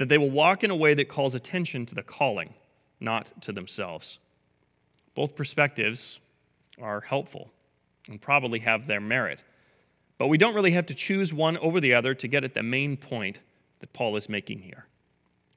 that 0.00 0.08
they 0.08 0.16
will 0.16 0.30
walk 0.30 0.64
in 0.64 0.70
a 0.70 0.76
way 0.76 0.94
that 0.94 1.10
calls 1.10 1.34
attention 1.34 1.84
to 1.84 1.94
the 1.94 2.02
calling, 2.02 2.54
not 3.00 3.42
to 3.42 3.52
themselves. 3.52 4.18
Both 5.14 5.36
perspectives 5.36 6.20
are 6.80 7.02
helpful 7.02 7.50
and 8.08 8.18
probably 8.18 8.60
have 8.60 8.86
their 8.86 9.02
merit. 9.02 9.40
But 10.20 10.26
we 10.26 10.36
don't 10.36 10.54
really 10.54 10.72
have 10.72 10.84
to 10.84 10.94
choose 10.94 11.32
one 11.32 11.56
over 11.56 11.80
the 11.80 11.94
other 11.94 12.12
to 12.12 12.28
get 12.28 12.44
at 12.44 12.52
the 12.52 12.62
main 12.62 12.98
point 12.98 13.38
that 13.78 13.94
Paul 13.94 14.16
is 14.16 14.28
making 14.28 14.58
here. 14.58 14.84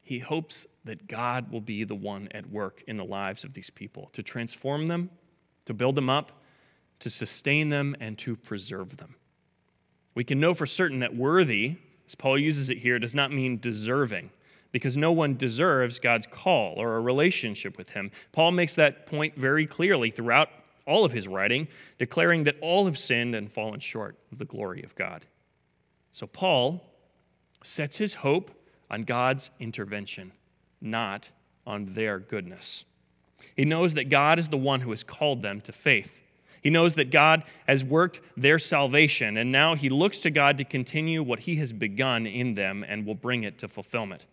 He 0.01 0.19
hopes 0.19 0.65
that 0.85 1.05
God 1.05 1.51
will 1.51 1.59
be 1.59 1.83
the 1.83 1.95
one 1.95 2.29
at 2.31 2.49
work 2.49 2.81
in 2.87 2.95
the 2.95 3.03
lives 3.03 3.43
of 3.43 3.55
these 3.55 3.69
people 3.69 4.09
to 4.13 4.23
transform 4.23 4.87
them, 4.87 5.09
to 5.65 5.73
build 5.73 5.95
them 5.95 6.09
up, 6.09 6.31
to 6.99 7.09
sustain 7.09 7.71
them, 7.71 7.93
and 7.99 8.17
to 8.19 8.37
preserve 8.37 8.95
them. 8.95 9.15
We 10.15 10.23
can 10.23 10.39
know 10.39 10.53
for 10.53 10.65
certain 10.65 10.99
that 10.99 11.13
worthy 11.13 11.75
as 12.07 12.15
Paul 12.15 12.39
uses 12.39 12.69
it 12.69 12.77
here, 12.77 12.99
does 12.99 13.13
not 13.13 13.33
mean 13.33 13.59
deserving, 13.59 14.29
because 14.71 14.95
no 14.95 15.11
one 15.11 15.35
deserves 15.35 15.99
God's 15.99 16.27
call 16.27 16.75
or 16.77 16.95
a 16.95 17.01
relationship 17.01 17.77
with 17.77 17.89
Him. 17.89 18.11
Paul 18.31 18.51
makes 18.51 18.75
that 18.75 19.07
point 19.07 19.35
very 19.35 19.67
clearly 19.67 20.09
throughout 20.09 20.47
all 20.85 21.05
of 21.05 21.11
his 21.11 21.27
writing, 21.27 21.67
declaring 21.97 22.43
that 22.43 22.55
all 22.61 22.85
have 22.85 22.97
sinned 22.97 23.35
and 23.35 23.51
fallen 23.51 23.79
short 23.79 24.17
of 24.31 24.37
the 24.37 24.45
glory 24.45 24.83
of 24.83 24.95
God. 24.95 25.25
So 26.11 26.27
Paul 26.27 26.83
sets 27.63 27.97
his 27.97 28.15
hope 28.15 28.51
on 28.89 29.03
God's 29.03 29.49
intervention, 29.59 30.33
not 30.81 31.29
on 31.65 31.93
their 31.93 32.19
goodness. 32.19 32.85
He 33.55 33.65
knows 33.65 33.93
that 33.93 34.09
God 34.09 34.39
is 34.39 34.49
the 34.49 34.57
one 34.57 34.81
who 34.81 34.91
has 34.91 35.03
called 35.03 35.41
them 35.41 35.61
to 35.61 35.71
faith. 35.71 36.13
He 36.61 36.69
knows 36.69 36.95
that 36.95 37.11
God 37.11 37.43
has 37.67 37.83
worked 37.83 38.21
their 38.37 38.57
salvation, 38.57 39.37
and 39.37 39.51
now 39.51 39.75
he 39.75 39.89
looks 39.89 40.19
to 40.19 40.29
God 40.29 40.57
to 40.57 40.63
continue 40.63 41.21
what 41.21 41.39
he 41.39 41.57
has 41.57 41.73
begun 41.73 42.25
in 42.25 42.55
them 42.55 42.85
and 42.87 43.05
will 43.05 43.15
bring 43.15 43.43
it 43.43 43.57
to 43.59 43.67
fulfillment. 43.67 44.25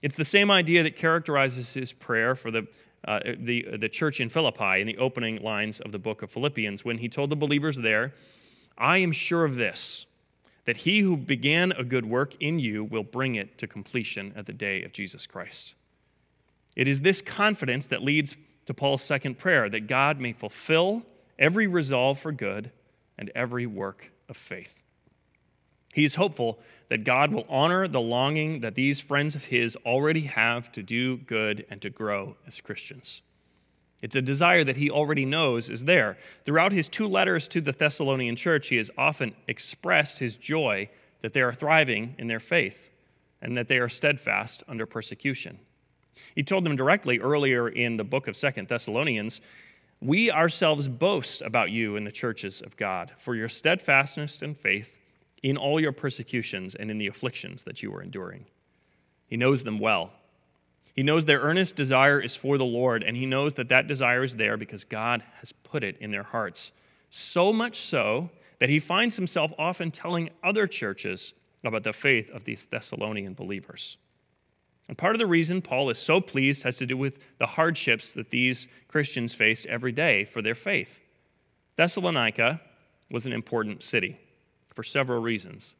It's 0.00 0.16
the 0.16 0.24
same 0.24 0.50
idea 0.50 0.82
that 0.84 0.96
characterizes 0.96 1.74
his 1.74 1.92
prayer 1.92 2.34
for 2.34 2.50
the, 2.50 2.66
uh, 3.04 3.20
the, 3.38 3.66
the 3.78 3.88
church 3.88 4.20
in 4.20 4.28
Philippi 4.28 4.80
in 4.80 4.86
the 4.86 4.98
opening 4.98 5.42
lines 5.42 5.80
of 5.80 5.92
the 5.92 5.98
book 5.98 6.22
of 6.22 6.30
Philippians 6.30 6.84
when 6.84 6.98
he 6.98 7.08
told 7.08 7.30
the 7.30 7.36
believers 7.36 7.76
there, 7.76 8.14
I 8.76 8.98
am 8.98 9.12
sure 9.12 9.44
of 9.44 9.56
this, 9.56 10.06
that 10.64 10.78
he 10.78 11.00
who 11.00 11.16
began 11.16 11.72
a 11.72 11.84
good 11.84 12.04
work 12.04 12.34
in 12.40 12.58
you 12.58 12.84
will 12.84 13.04
bring 13.04 13.36
it 13.36 13.58
to 13.58 13.66
completion 13.66 14.32
at 14.36 14.46
the 14.46 14.52
day 14.52 14.82
of 14.82 14.92
Jesus 14.92 15.26
Christ. 15.26 15.74
It 16.74 16.88
is 16.88 17.00
this 17.00 17.22
confidence 17.22 17.86
that 17.86 18.02
leads 18.02 18.34
to 18.66 18.74
Paul's 18.74 19.02
second 19.02 19.38
prayer 19.38 19.70
that 19.70 19.86
God 19.86 20.20
may 20.20 20.32
fulfill 20.32 21.02
every 21.38 21.66
resolve 21.66 22.18
for 22.18 22.32
good 22.32 22.70
and 23.16 23.30
every 23.34 23.66
work 23.66 24.10
of 24.28 24.36
faith. 24.36 24.74
He 25.94 26.04
is 26.04 26.16
hopeful 26.16 26.58
that 26.88 27.04
God 27.04 27.32
will 27.32 27.46
honor 27.48 27.88
the 27.88 28.00
longing 28.00 28.60
that 28.60 28.74
these 28.74 29.00
friends 29.00 29.34
of 29.34 29.46
his 29.46 29.76
already 29.84 30.22
have 30.22 30.70
to 30.72 30.82
do 30.82 31.16
good 31.16 31.66
and 31.68 31.82
to 31.82 31.90
grow 31.90 32.36
as 32.46 32.60
Christians. 32.60 33.22
It's 34.02 34.14
a 34.14 34.22
desire 34.22 34.62
that 34.62 34.76
he 34.76 34.90
already 34.90 35.24
knows 35.24 35.68
is 35.68 35.84
there. 35.84 36.16
Throughout 36.44 36.72
his 36.72 36.88
two 36.88 37.08
letters 37.08 37.48
to 37.48 37.60
the 37.60 37.72
Thessalonian 37.72 38.36
church, 38.36 38.68
he 38.68 38.76
has 38.76 38.90
often 38.96 39.34
expressed 39.48 40.18
his 40.18 40.36
joy 40.36 40.90
that 41.22 41.32
they 41.32 41.40
are 41.40 41.52
thriving 41.52 42.14
in 42.18 42.28
their 42.28 42.40
faith 42.40 42.90
and 43.40 43.56
that 43.56 43.68
they 43.68 43.78
are 43.78 43.88
steadfast 43.88 44.62
under 44.68 44.86
persecution. 44.86 45.58
He 46.34 46.42
told 46.42 46.64
them 46.64 46.76
directly 46.76 47.18
earlier 47.18 47.68
in 47.68 47.96
the 47.96 48.04
book 48.04 48.28
of 48.28 48.36
Second 48.36 48.68
Thessalonians 48.68 49.40
we 50.00 50.30
ourselves 50.30 50.88
boast 50.88 51.40
about 51.40 51.70
you 51.70 51.96
in 51.96 52.04
the 52.04 52.12
churches 52.12 52.60
of 52.60 52.76
God 52.76 53.12
for 53.18 53.34
your 53.34 53.48
steadfastness 53.48 54.42
and 54.42 54.56
faith 54.56 54.95
in 55.42 55.56
all 55.56 55.80
your 55.80 55.92
persecutions 55.92 56.74
and 56.74 56.90
in 56.90 56.98
the 56.98 57.06
afflictions 57.06 57.62
that 57.64 57.82
you 57.82 57.94
are 57.94 58.02
enduring. 58.02 58.46
He 59.26 59.36
knows 59.36 59.64
them 59.64 59.78
well. 59.78 60.12
He 60.94 61.02
knows 61.02 61.24
their 61.24 61.40
earnest 61.40 61.76
desire 61.76 62.20
is 62.20 62.36
for 62.36 62.56
the 62.56 62.64
Lord, 62.64 63.02
and 63.02 63.16
he 63.16 63.26
knows 63.26 63.54
that 63.54 63.68
that 63.68 63.86
desire 63.86 64.24
is 64.24 64.36
there 64.36 64.56
because 64.56 64.84
God 64.84 65.22
has 65.40 65.52
put 65.52 65.84
it 65.84 65.96
in 66.00 66.10
their 66.10 66.22
hearts. 66.22 66.72
So 67.10 67.52
much 67.52 67.80
so 67.80 68.30
that 68.60 68.70
he 68.70 68.78
finds 68.78 69.16
himself 69.16 69.52
often 69.58 69.90
telling 69.90 70.30
other 70.42 70.66
churches 70.66 71.34
about 71.62 71.84
the 71.84 71.92
faith 71.92 72.30
of 72.30 72.44
these 72.44 72.64
Thessalonian 72.64 73.34
believers. 73.34 73.98
And 74.88 74.96
part 74.96 75.14
of 75.14 75.18
the 75.18 75.26
reason 75.26 75.60
Paul 75.60 75.90
is 75.90 75.98
so 75.98 76.20
pleased 76.20 76.62
has 76.62 76.76
to 76.76 76.86
do 76.86 76.96
with 76.96 77.18
the 77.38 77.46
hardships 77.46 78.12
that 78.12 78.30
these 78.30 78.68
Christians 78.88 79.34
faced 79.34 79.66
every 79.66 79.92
day 79.92 80.24
for 80.24 80.40
their 80.40 80.54
faith. 80.54 81.00
Thessalonica 81.76 82.62
was 83.10 83.26
an 83.26 83.32
important 83.32 83.82
city 83.82 84.18
for 84.76 84.84
several 84.84 85.20
reasons. 85.20 85.74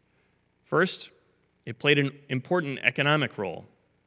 First, 0.65 1.11
it 1.65 1.79
played 1.79 1.99
an 1.99 2.11
important 2.29 2.81
economic 2.83 3.39
role. 3.39 3.67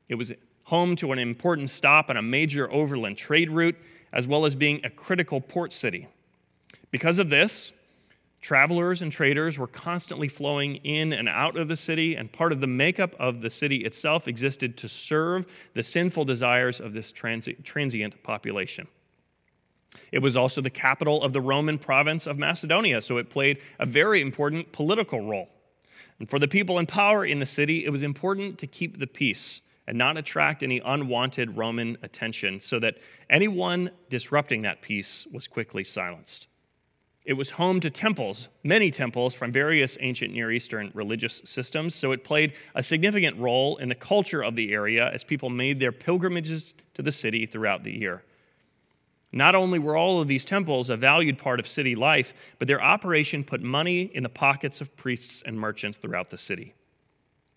It 0.10 0.16
was 0.16 0.34
home 0.64 0.98
to 0.98 1.14
an 1.14 1.20
important 1.20 1.70
stop 1.70 2.10
on 2.10 2.18
a 2.18 2.22
major 2.22 2.70
overland 2.70 3.16
trade 3.16 3.50
route, 3.50 3.78
as 4.12 4.28
well 4.28 4.46
as 4.46 4.56
being 4.56 4.82
a 4.84 4.90
critical 4.90 5.40
port 5.40 5.72
city. 5.72 6.10
Because 6.92 7.20
of 7.20 7.30
this, 7.30 7.72
Travelers 8.42 9.02
and 9.02 9.12
traders 9.12 9.58
were 9.58 9.68
constantly 9.68 10.30
flowing 10.30 10.78
in 10.78 11.12
and 11.12 11.28
out 11.28 11.58
of 11.58 11.68
the 11.68 11.76
city, 11.76 12.16
and 12.16 12.32
part 12.32 12.54
of 12.54 12.62
the 12.62 12.68
makeup 12.68 13.14
of 13.20 13.42
the 13.42 13.50
city 13.50 13.84
itself 13.84 14.30
existed 14.30 14.78
to 14.78 14.88
serve 14.88 15.46
the 15.74 15.84
sinful 15.84 16.24
desires 16.24 16.80
of 16.80 16.94
this 16.94 17.12
transi- 17.12 17.62
transient 17.64 18.24
population. 18.24 18.88
It 20.12 20.20
was 20.20 20.38
also 20.38 20.62
the 20.62 20.70
capital 20.70 21.24
of 21.24 21.34
the 21.34 21.42
Roman 21.42 21.78
province 21.78 22.28
of 22.28 22.38
Macedonia, 22.38 23.02
so 23.02 23.18
it 23.18 23.30
played 23.30 23.60
a 23.80 23.86
very 23.86 24.22
important 24.22 24.72
political 24.72 25.22
role. 25.22 25.50
And 26.20 26.30
for 26.30 26.38
the 26.38 26.48
people 26.48 26.80
in 26.80 26.86
power 26.86 27.26
in 27.26 27.40
the 27.40 27.46
city, 27.46 27.86
it 27.86 27.90
was 27.90 28.04
important 28.04 28.60
to 28.60 28.68
keep 28.68 29.00
the 29.00 29.08
peace 29.08 29.62
and 29.88 29.98
not 29.98 30.18
attract 30.18 30.62
any 30.62 30.80
unwanted 30.86 31.58
Roman 31.58 31.98
attention 32.04 32.60
so 32.60 32.80
that 32.80 32.98
anyone 33.30 33.90
disrupting 34.10 34.62
that 34.62 34.82
peace 34.82 35.26
was 35.32 35.48
quickly 35.48 35.84
silenced. 35.84 36.48
It 37.26 37.34
was 37.34 37.52
home 37.52 37.80
to 37.82 37.90
temples, 37.90 38.48
many 38.64 38.92
temples 38.92 39.34
from 39.34 39.52
various 39.52 39.98
ancient 40.00 40.34
Near 40.34 40.52
Eastern 40.52 40.92
religious 40.94 41.42
systems, 41.46 41.96
so 41.96 42.12
it 42.12 42.24
played 42.24 42.54
a 42.76 42.84
significant 42.84 43.38
role 43.38 43.78
in 43.78 43.90
the 43.90 43.96
culture 43.96 44.44
of 44.44 44.56
the 44.56 44.72
area 44.72 45.10
as 45.12 45.24
people 45.24 45.50
made 45.50 45.80
their 45.80 45.92
pilgrimages 45.92 46.74
to 46.94 47.02
the 47.02 47.12
city 47.12 47.46
throughout 47.46 47.84
the 47.84 47.98
year. 47.98 48.24
Not 49.32 49.54
only 49.54 49.78
were 49.78 49.96
all 49.96 50.22
of 50.22 50.28
these 50.28 50.46
temples 50.46 50.90
a 50.90 50.98
valued 50.98 51.38
part 51.38 51.60
of 51.60 51.68
city 51.68 51.96
life, 51.96 52.34
but 52.58 52.68
their 52.68 52.82
operation 52.82 53.44
put 53.44 53.62
money 53.62 54.04
in 54.14 54.24
the 54.24 54.30
pockets 54.30 54.82
of 54.82 54.96
priests 54.98 55.44
and 55.46 55.60
merchants 55.60 55.98
throughout 55.98 56.32
the 56.32 56.38
city. 56.38 56.74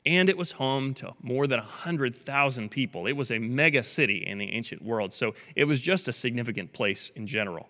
And 0.04 0.28
it 0.28 0.36
was 0.36 0.52
home 0.52 0.94
to 0.94 1.14
more 1.22 1.46
than 1.46 1.60
100,000 1.60 2.70
people. 2.70 3.06
It 3.06 3.12
was 3.12 3.30
a 3.30 3.38
mega 3.38 3.84
city 3.84 4.24
in 4.26 4.38
the 4.38 4.52
ancient 4.52 4.82
world, 4.82 5.14
so 5.14 5.34
it 5.54 5.64
was 5.64 5.80
just 5.80 6.08
a 6.08 6.12
significant 6.12 6.72
place 6.72 7.10
in 7.14 7.26
general. 7.26 7.68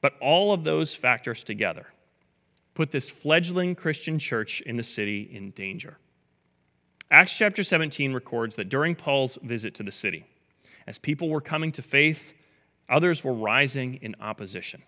But 0.00 0.14
all 0.20 0.52
of 0.52 0.64
those 0.64 0.94
factors 0.94 1.44
together 1.44 1.86
put 2.74 2.90
this 2.90 3.10
fledgling 3.10 3.74
Christian 3.74 4.18
church 4.18 4.60
in 4.62 4.76
the 4.76 4.82
city 4.82 5.28
in 5.32 5.50
danger. 5.50 5.98
Acts 7.10 7.36
chapter 7.36 7.62
17 7.62 8.12
records 8.12 8.56
that 8.56 8.68
during 8.68 8.94
Paul's 8.94 9.36
visit 9.42 9.74
to 9.74 9.82
the 9.82 9.92
city, 9.92 10.24
as 10.86 10.96
people 10.96 11.28
were 11.28 11.40
coming 11.40 11.72
to 11.72 11.82
faith, 11.82 12.32
others 12.90 13.24
were 13.24 13.32
rising 13.32 13.94
in 14.02 14.16
opposition. 14.20 14.82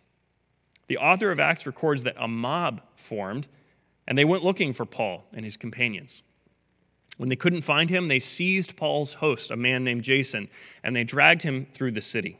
The 0.88 0.98
author 0.98 1.30
of 1.30 1.40
Acts 1.40 1.66
records 1.66 2.02
that 2.02 2.16
a 2.18 2.28
mob 2.28 2.82
formed 2.96 3.48
and 4.06 4.18
they 4.18 4.24
went 4.24 4.44
looking 4.44 4.74
for 4.74 4.84
Paul 4.84 5.24
and 5.32 5.44
his 5.44 5.56
companions. 5.56 6.22
When 7.16 7.28
they 7.28 7.36
couldn't 7.36 7.62
find 7.62 7.88
him, 7.90 8.08
they 8.08 8.18
seized 8.18 8.76
Paul's 8.76 9.14
host, 9.14 9.50
a 9.50 9.56
man 9.56 9.84
named 9.84 10.02
Jason, 10.02 10.48
and 10.82 10.96
they 10.96 11.04
dragged 11.04 11.42
him 11.42 11.66
through 11.72 11.92
the 11.92 12.02
city. 12.02 12.38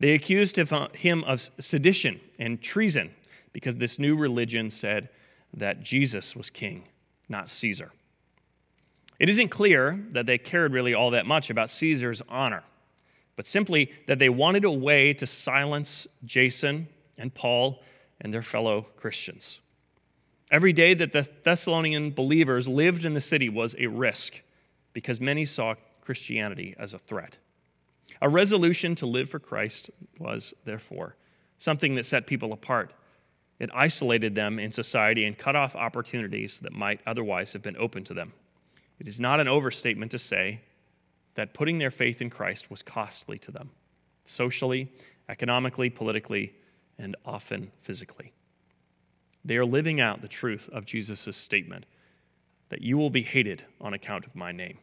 They 0.00 0.12
accused 0.12 0.56
him 0.56 1.24
of 1.24 1.50
sedition 1.60 2.20
and 2.38 2.60
treason 2.60 3.12
because 3.52 3.76
this 3.76 3.98
new 3.98 4.16
religion 4.16 4.70
said 4.70 5.08
that 5.54 5.82
Jesus 5.82 6.34
was 6.34 6.50
king, 6.50 6.88
not 7.28 7.50
Caesar. 7.50 7.92
It 9.18 9.28
isn't 9.28 9.50
clear 9.50 10.04
that 10.10 10.26
they 10.26 10.38
cared 10.38 10.72
really 10.72 10.94
all 10.94 11.10
that 11.10 11.26
much 11.26 11.50
about 11.50 11.70
Caesar's 11.70 12.22
honor, 12.28 12.64
but 13.42 13.48
simply 13.48 13.90
that 14.06 14.20
they 14.20 14.28
wanted 14.28 14.64
a 14.64 14.70
way 14.70 15.12
to 15.12 15.26
silence 15.26 16.06
Jason 16.24 16.86
and 17.18 17.34
Paul 17.34 17.82
and 18.20 18.32
their 18.32 18.40
fellow 18.40 18.86
Christians. 18.96 19.58
Every 20.48 20.72
day 20.72 20.94
that 20.94 21.10
the 21.10 21.28
Thessalonian 21.42 22.12
believers 22.12 22.68
lived 22.68 23.04
in 23.04 23.14
the 23.14 23.20
city 23.20 23.48
was 23.48 23.74
a 23.80 23.88
risk 23.88 24.42
because 24.92 25.20
many 25.20 25.44
saw 25.44 25.74
Christianity 26.02 26.76
as 26.78 26.94
a 26.94 27.00
threat. 27.00 27.38
A 28.20 28.28
resolution 28.28 28.94
to 28.94 29.06
live 29.06 29.28
for 29.28 29.40
Christ 29.40 29.90
was, 30.20 30.54
therefore, 30.64 31.16
something 31.58 31.96
that 31.96 32.06
set 32.06 32.28
people 32.28 32.52
apart. 32.52 32.92
It 33.58 33.70
isolated 33.74 34.36
them 34.36 34.60
in 34.60 34.70
society 34.70 35.24
and 35.24 35.36
cut 35.36 35.56
off 35.56 35.74
opportunities 35.74 36.60
that 36.60 36.72
might 36.72 37.00
otherwise 37.08 37.54
have 37.54 37.62
been 37.62 37.76
open 37.76 38.04
to 38.04 38.14
them. 38.14 38.34
It 39.00 39.08
is 39.08 39.18
not 39.18 39.40
an 39.40 39.48
overstatement 39.48 40.12
to 40.12 40.20
say 40.20 40.60
that 41.34 41.54
putting 41.54 41.78
their 41.78 41.90
faith 41.90 42.20
in 42.20 42.30
Christ 42.30 42.70
was 42.70 42.82
costly 42.82 43.38
to 43.38 43.50
them, 43.50 43.70
socially, 44.26 44.92
economically, 45.28 45.90
politically, 45.90 46.54
and 46.98 47.16
often 47.24 47.70
physically. 47.82 48.32
They 49.44 49.56
are 49.56 49.64
living 49.64 50.00
out 50.00 50.22
the 50.22 50.28
truth 50.28 50.68
of 50.72 50.86
Jesus' 50.86 51.36
statement 51.36 51.86
that 52.68 52.82
you 52.82 52.96
will 52.96 53.10
be 53.10 53.22
hated 53.22 53.64
on 53.80 53.94
account 53.94 54.24
of 54.24 54.34
my 54.34 54.52
name. 54.52 54.78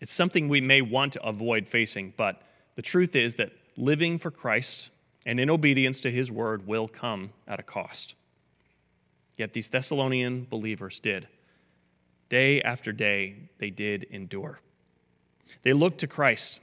It's 0.00 0.12
something 0.12 0.48
we 0.48 0.60
may 0.60 0.80
want 0.80 1.12
to 1.12 1.22
avoid 1.22 1.68
facing, 1.68 2.14
but 2.16 2.42
the 2.76 2.82
truth 2.82 3.14
is 3.14 3.34
that 3.34 3.52
living 3.76 4.18
for 4.18 4.30
Christ 4.30 4.90
and 5.26 5.38
in 5.38 5.50
obedience 5.50 6.00
to 6.00 6.10
his 6.10 6.30
word 6.30 6.66
will 6.66 6.88
come 6.88 7.30
at 7.46 7.60
a 7.60 7.62
cost. 7.62 8.14
Yet 9.36 9.52
these 9.52 9.68
Thessalonian 9.68 10.46
believers 10.48 10.98
did. 11.00 11.28
Day 12.30 12.62
after 12.62 12.92
day, 12.92 13.50
they 13.58 13.70
did 13.70 14.04
endure. 14.04 14.60
They 15.62 15.72
looked 15.72 16.00
to 16.00 16.06
Christ. 16.06 16.60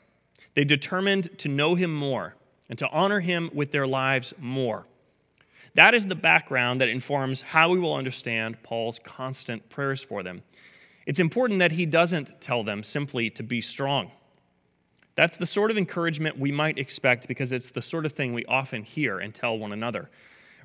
They 0.55 0.63
determined 0.63 1.37
to 1.39 1.47
know 1.47 1.75
him 1.75 1.93
more 1.93 2.35
and 2.69 2.77
to 2.79 2.89
honor 2.89 3.19
him 3.19 3.49
with 3.53 3.71
their 3.71 3.87
lives 3.87 4.33
more. 4.39 4.85
That 5.75 5.93
is 5.93 6.07
the 6.07 6.15
background 6.15 6.81
that 6.81 6.89
informs 6.89 7.41
how 7.41 7.69
we 7.69 7.79
will 7.79 7.93
understand 7.93 8.63
Paul's 8.63 8.99
constant 9.03 9.69
prayers 9.69 10.01
for 10.01 10.23
them 10.23 10.41
it's 11.07 11.21
important 11.21 11.59
that 11.59 11.71
he 11.71 11.85
doesn't 11.85 12.41
tell 12.41 12.65
them 12.65 12.83
simply 12.83 13.29
to 13.31 13.41
be 13.41 13.61
strong. 13.61 14.11
That's 15.15 15.37
the 15.37 15.45
sort 15.45 15.71
of 15.71 15.77
encouragement 15.77 16.37
we 16.37 16.51
might 16.51 16.77
expect 16.77 17.29
because 17.29 17.53
it's 17.53 17.71
the 17.71 17.81
sort 17.81 18.05
of 18.05 18.11
thing 18.11 18.33
we 18.33 18.43
often 18.45 18.83
hear 18.83 19.17
and 19.17 19.33
tell 19.33 19.57
one 19.57 19.71
another. 19.71 20.09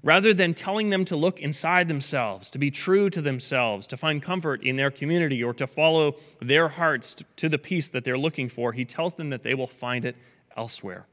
Rather 0.02 0.34
than 0.34 0.52
telling 0.52 0.90
them 0.90 1.04
to 1.04 1.14
look 1.14 1.38
inside 1.38 1.86
themselves, 1.86 2.50
to 2.50 2.58
be 2.58 2.70
true 2.70 3.08
to 3.08 3.22
themselves, 3.22 3.86
to 3.86 3.96
find 3.96 4.20
comfort 4.22 4.62
in 4.64 4.76
their 4.76 4.90
community, 4.90 5.42
or 5.44 5.54
to 5.54 5.66
follow 5.66 6.16
their 6.40 6.68
hearts 6.68 7.14
to 7.36 7.48
the 7.48 7.58
peace 7.58 7.88
that 7.88 8.04
they're 8.04 8.18
looking 8.18 8.48
for, 8.48 8.72
he 8.72 8.84
tells 8.84 9.14
them 9.14 9.30
that 9.30 9.44
they 9.44 9.54
will 9.54 9.68
find 9.68 10.04
it 10.04 10.16
elsewhere 10.56 11.06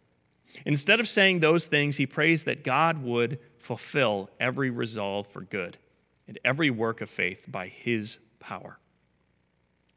Instead 0.65 0.99
of 0.99 1.07
saying 1.07 1.39
those 1.39 1.65
things, 1.65 1.97
he 1.97 2.05
prays 2.05 2.43
that 2.43 2.63
God 2.63 3.03
would 3.03 3.39
fulfill 3.57 4.29
every 4.39 4.69
resolve 4.69 5.27
for 5.27 5.41
good 5.41 5.77
and 6.27 6.39
every 6.43 6.69
work 6.69 7.01
of 7.01 7.09
faith 7.09 7.45
by 7.47 7.67
his 7.67 8.19
power. 8.39 8.77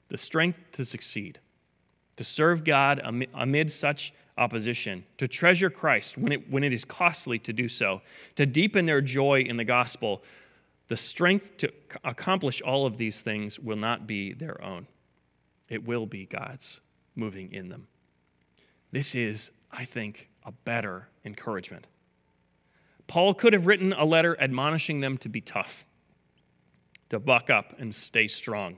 The 0.08 0.18
strength 0.18 0.60
to 0.72 0.84
succeed, 0.84 1.38
to 2.16 2.24
serve 2.24 2.64
God 2.64 3.00
amid 3.34 3.72
such 3.72 4.12
opposition, 4.38 5.04
to 5.18 5.28
treasure 5.28 5.70
Christ 5.70 6.16
when 6.16 6.32
it, 6.32 6.50
when 6.50 6.64
it 6.64 6.72
is 6.72 6.84
costly 6.84 7.38
to 7.40 7.52
do 7.52 7.68
so, 7.68 8.00
to 8.36 8.46
deepen 8.46 8.86
their 8.86 9.00
joy 9.00 9.40
in 9.40 9.56
the 9.56 9.64
gospel, 9.64 10.22
the 10.88 10.96
strength 10.96 11.56
to 11.58 11.72
accomplish 12.04 12.60
all 12.62 12.86
of 12.86 12.96
these 12.96 13.20
things 13.20 13.58
will 13.58 13.76
not 13.76 14.06
be 14.06 14.32
their 14.32 14.62
own. 14.62 14.86
It 15.68 15.86
will 15.86 16.06
be 16.06 16.26
God's 16.26 16.80
moving 17.14 17.52
in 17.52 17.68
them. 17.68 17.86
This 18.90 19.14
is, 19.14 19.50
I 19.70 19.84
think, 19.84 20.28
a 20.44 20.52
better 20.52 21.08
encouragement. 21.24 21.86
Paul 23.06 23.34
could 23.34 23.52
have 23.52 23.66
written 23.66 23.92
a 23.92 24.04
letter 24.04 24.38
admonishing 24.40 25.00
them 25.00 25.18
to 25.18 25.28
be 25.28 25.40
tough, 25.40 25.84
to 27.10 27.18
buck 27.18 27.50
up 27.50 27.74
and 27.78 27.94
stay 27.94 28.28
strong. 28.28 28.76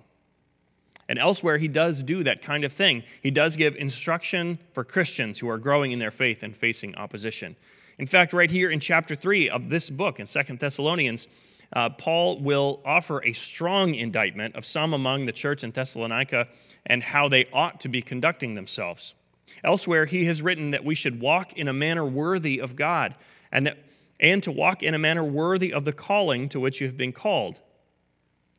And 1.09 1.19
elsewhere, 1.19 1.59
he 1.59 1.69
does 1.69 2.03
do 2.03 2.25
that 2.25 2.43
kind 2.43 2.65
of 2.65 2.73
thing. 2.73 3.03
He 3.23 3.31
does 3.31 3.57
give 3.57 3.77
instruction 3.77 4.59
for 4.73 4.85
Christians 4.85 5.39
who 5.39 5.49
are 5.49 5.59
growing 5.59 5.93
in 5.93 5.99
their 5.99 6.11
faith 6.11 6.43
and 6.43 6.57
facing 6.57 6.95
opposition. 6.95 7.57
In 7.99 8.07
fact, 8.07 8.33
right 8.33 8.51
here 8.51 8.71
in 8.71 8.81
chapter 8.81 9.15
3 9.15 9.49
of 9.49 9.69
this 9.69 9.91
book, 9.91 10.19
in 10.19 10.27
Second 10.27 10.59
Thessalonians, 10.59 11.29
uh, 11.73 11.91
Paul 11.91 12.41
will 12.41 12.81
offer 12.85 13.23
a 13.25 13.33
strong 13.33 13.95
indictment 13.95 14.55
of 14.55 14.65
some 14.65 14.95
among 14.95 15.27
the 15.27 15.33
church 15.33 15.63
in 15.63 15.71
Thessalonica 15.73 16.49
and 16.87 17.03
how 17.03 17.29
they 17.29 17.47
ought 17.53 17.81
to 17.81 17.89
be 17.89 18.03
conducting 18.03 18.55
themselves. 18.55 19.15
Elsewhere, 19.63 20.07
he 20.07 20.25
has 20.27 20.43
written 20.43 20.71
that 20.73 20.85
we 20.85 20.95
should 20.95 21.21
walk 21.21 21.53
in 21.55 21.69
a 21.69 21.73
manner 21.73 22.05
worthy 22.05 22.59
of 22.59 22.77
God 22.77 23.15
and, 23.51 23.67
that, 23.67 23.79
and 24.21 24.43
to 24.43 24.53
walk 24.53 24.83
in 24.83 24.95
a 24.95 24.99
manner 24.99 25.25
worthy 25.25 25.73
of 25.73 25.85
the 25.85 25.93
calling 25.93 26.49
to 26.51 26.61
which 26.61 26.81
you 26.81 26.87
have 26.87 26.97
been 26.97 27.13
called. 27.13 27.59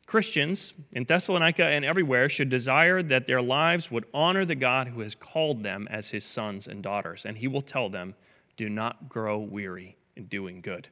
Christians 0.06 0.72
in 0.92 1.04
Thessalonica 1.04 1.64
and 1.64 1.84
everywhere 1.84 2.28
should 2.28 2.48
desire 2.48 3.02
that 3.02 3.26
their 3.26 3.42
lives 3.42 3.90
would 3.90 4.04
honor 4.14 4.44
the 4.44 4.54
God 4.54 4.88
who 4.88 5.00
has 5.00 5.16
called 5.16 5.64
them 5.64 5.88
as 5.90 6.10
his 6.10 6.24
sons 6.24 6.68
and 6.68 6.80
daughters, 6.80 7.26
and 7.26 7.36
he 7.36 7.48
will 7.48 7.62
tell 7.62 7.90
them, 7.90 8.14
Do 8.56 8.68
not 8.68 9.08
grow 9.08 9.38
weary 9.38 9.96
in 10.14 10.26
doing 10.26 10.60
good. 10.60 10.88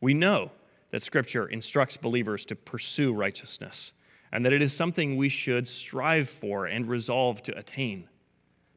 We 0.00 0.14
know 0.14 0.52
that 0.90 1.02
Scripture 1.02 1.48
instructs 1.48 1.96
believers 1.96 2.44
to 2.46 2.54
pursue 2.54 3.12
righteousness, 3.12 3.90
and 4.30 4.44
that 4.44 4.52
it 4.52 4.62
is 4.62 4.72
something 4.72 5.16
we 5.16 5.28
should 5.28 5.66
strive 5.66 6.28
for 6.28 6.66
and 6.66 6.88
resolve 6.88 7.42
to 7.42 7.58
attain. 7.58 8.08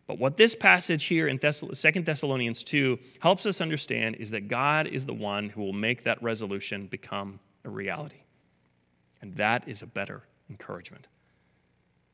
But 0.07 0.17
what 0.17 0.37
this 0.37 0.55
passage 0.55 1.05
here 1.05 1.27
in 1.27 1.37
2 1.37 2.01
Thessalonians 2.01 2.63
2 2.63 2.97
helps 3.19 3.45
us 3.45 3.61
understand 3.61 4.15
is 4.15 4.31
that 4.31 4.47
God 4.47 4.87
is 4.87 5.05
the 5.05 5.13
one 5.13 5.49
who 5.49 5.61
will 5.61 5.71
make 5.71 6.03
that 6.03 6.21
resolution 6.23 6.87
become 6.87 7.39
a 7.63 7.69
reality. 7.69 8.20
And 9.21 9.35
that 9.35 9.67
is 9.67 9.81
a 9.81 9.87
better 9.87 10.23
encouragement. 10.49 11.07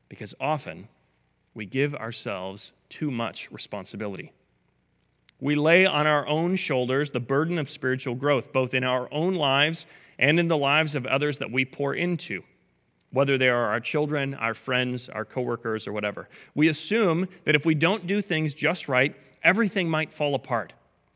Because 0.08 0.34
often 0.40 0.88
we 1.54 1.66
give 1.66 1.94
ourselves 1.94 2.72
too 2.88 3.10
much 3.10 3.50
responsibility. 3.50 4.32
We 5.40 5.54
lay 5.54 5.86
on 5.86 6.06
our 6.06 6.26
own 6.26 6.56
shoulders 6.56 7.10
the 7.10 7.20
burden 7.20 7.58
of 7.58 7.70
spiritual 7.70 8.14
growth, 8.14 8.52
both 8.52 8.74
in 8.74 8.84
our 8.84 9.12
own 9.12 9.34
lives 9.34 9.86
and 10.18 10.40
in 10.40 10.48
the 10.48 10.56
lives 10.56 10.94
of 10.94 11.06
others 11.06 11.38
that 11.38 11.50
we 11.50 11.64
pour 11.64 11.94
into 11.94 12.42
whether 13.10 13.38
they 13.38 13.48
are 13.48 13.66
our 13.66 13.80
children, 13.80 14.34
our 14.34 14.54
friends, 14.54 15.08
our 15.08 15.24
coworkers, 15.24 15.86
or 15.86 15.92
whatever. 15.92 16.28
We 16.54 16.68
assume 16.68 17.28
that 17.44 17.54
if 17.54 17.64
we 17.64 17.74
don't 17.74 18.06
do 18.06 18.20
things 18.20 18.54
just 18.54 18.88
right, 18.88 19.16
everything 19.42 19.88
might 19.88 20.12
fall 20.12 20.34
apart. 20.34 20.72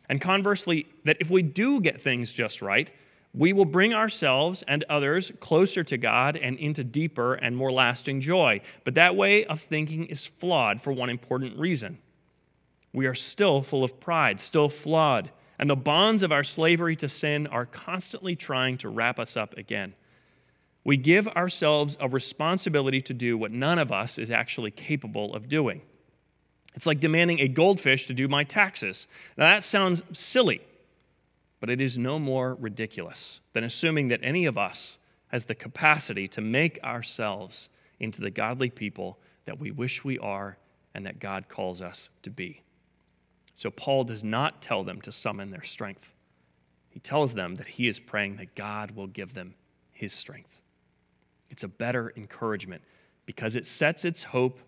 And 0.08 0.20
conversely, 0.20 0.86
that 1.04 1.18
if 1.20 1.30
we 1.30 1.42
do 1.42 1.80
get 1.80 2.00
things 2.00 2.32
just 2.32 2.62
right, 2.62 2.90
we 3.34 3.52
will 3.52 3.64
bring 3.64 3.94
ourselves 3.94 4.62
and 4.68 4.84
others 4.90 5.32
closer 5.40 5.82
to 5.84 5.96
God 5.96 6.36
and 6.36 6.58
into 6.58 6.84
deeper 6.84 7.34
and 7.34 7.56
more 7.56 7.72
lasting 7.72 8.20
joy. 8.20 8.60
But 8.84 8.94
that 8.94 9.16
way 9.16 9.44
of 9.46 9.62
thinking 9.62 10.04
is 10.06 10.26
flawed 10.26 10.82
for 10.82 10.92
one 10.92 11.08
important 11.08 11.58
reason. 11.58 11.98
We 12.92 13.06
are 13.06 13.14
still 13.14 13.62
full 13.62 13.84
of 13.84 13.98
pride, 14.00 14.40
still 14.40 14.68
flawed, 14.68 15.30
and 15.58 15.70
the 15.70 15.76
bonds 15.76 16.22
of 16.22 16.32
our 16.32 16.44
slavery 16.44 16.94
to 16.96 17.08
sin 17.08 17.46
are 17.46 17.64
constantly 17.64 18.36
trying 18.36 18.76
to 18.78 18.90
wrap 18.90 19.18
us 19.18 19.36
up 19.36 19.56
again. 19.56 19.94
We 20.84 20.96
give 20.96 21.28
ourselves 21.28 21.96
a 22.00 22.08
responsibility 22.08 23.00
to 23.02 23.14
do 23.14 23.38
what 23.38 23.52
none 23.52 23.78
of 23.78 23.92
us 23.92 24.18
is 24.18 24.30
actually 24.30 24.72
capable 24.72 25.34
of 25.34 25.48
doing. 25.48 25.80
It's 26.74 26.86
like 26.86 27.00
demanding 27.00 27.40
a 27.40 27.48
goldfish 27.48 28.06
to 28.08 28.14
do 28.14 28.28
my 28.28 28.44
taxes. 28.44 29.06
Now, 29.36 29.44
that 29.44 29.64
sounds 29.64 30.02
silly, 30.12 30.60
but 31.62 31.70
it 31.70 31.80
is 31.80 31.96
no 31.96 32.18
more 32.18 32.56
ridiculous 32.56 33.38
than 33.52 33.62
assuming 33.62 34.08
that 34.08 34.18
any 34.20 34.46
of 34.46 34.58
us 34.58 34.98
has 35.28 35.44
the 35.44 35.54
capacity 35.54 36.26
to 36.26 36.40
make 36.40 36.82
ourselves 36.82 37.68
into 38.00 38.20
the 38.20 38.32
godly 38.32 38.68
people 38.68 39.16
that 39.44 39.60
we 39.60 39.70
wish 39.70 40.02
we 40.02 40.18
are 40.18 40.58
and 40.92 41.06
that 41.06 41.20
God 41.20 41.48
calls 41.48 41.80
us 41.80 42.08
to 42.24 42.30
be. 42.30 42.62
So, 43.54 43.70
Paul 43.70 44.02
does 44.02 44.24
not 44.24 44.60
tell 44.60 44.82
them 44.82 45.00
to 45.02 45.12
summon 45.12 45.52
their 45.52 45.62
strength. 45.62 46.08
He 46.90 46.98
tells 46.98 47.32
them 47.32 47.54
that 47.54 47.68
he 47.68 47.86
is 47.86 48.00
praying 48.00 48.38
that 48.38 48.56
God 48.56 48.90
will 48.96 49.06
give 49.06 49.32
them 49.32 49.54
his 49.92 50.12
strength. 50.12 50.60
It's 51.48 51.62
a 51.62 51.68
better 51.68 52.12
encouragement 52.16 52.82
because 53.24 53.54
it 53.54 53.68
sets 53.68 54.04
its 54.04 54.24
hope 54.24 54.58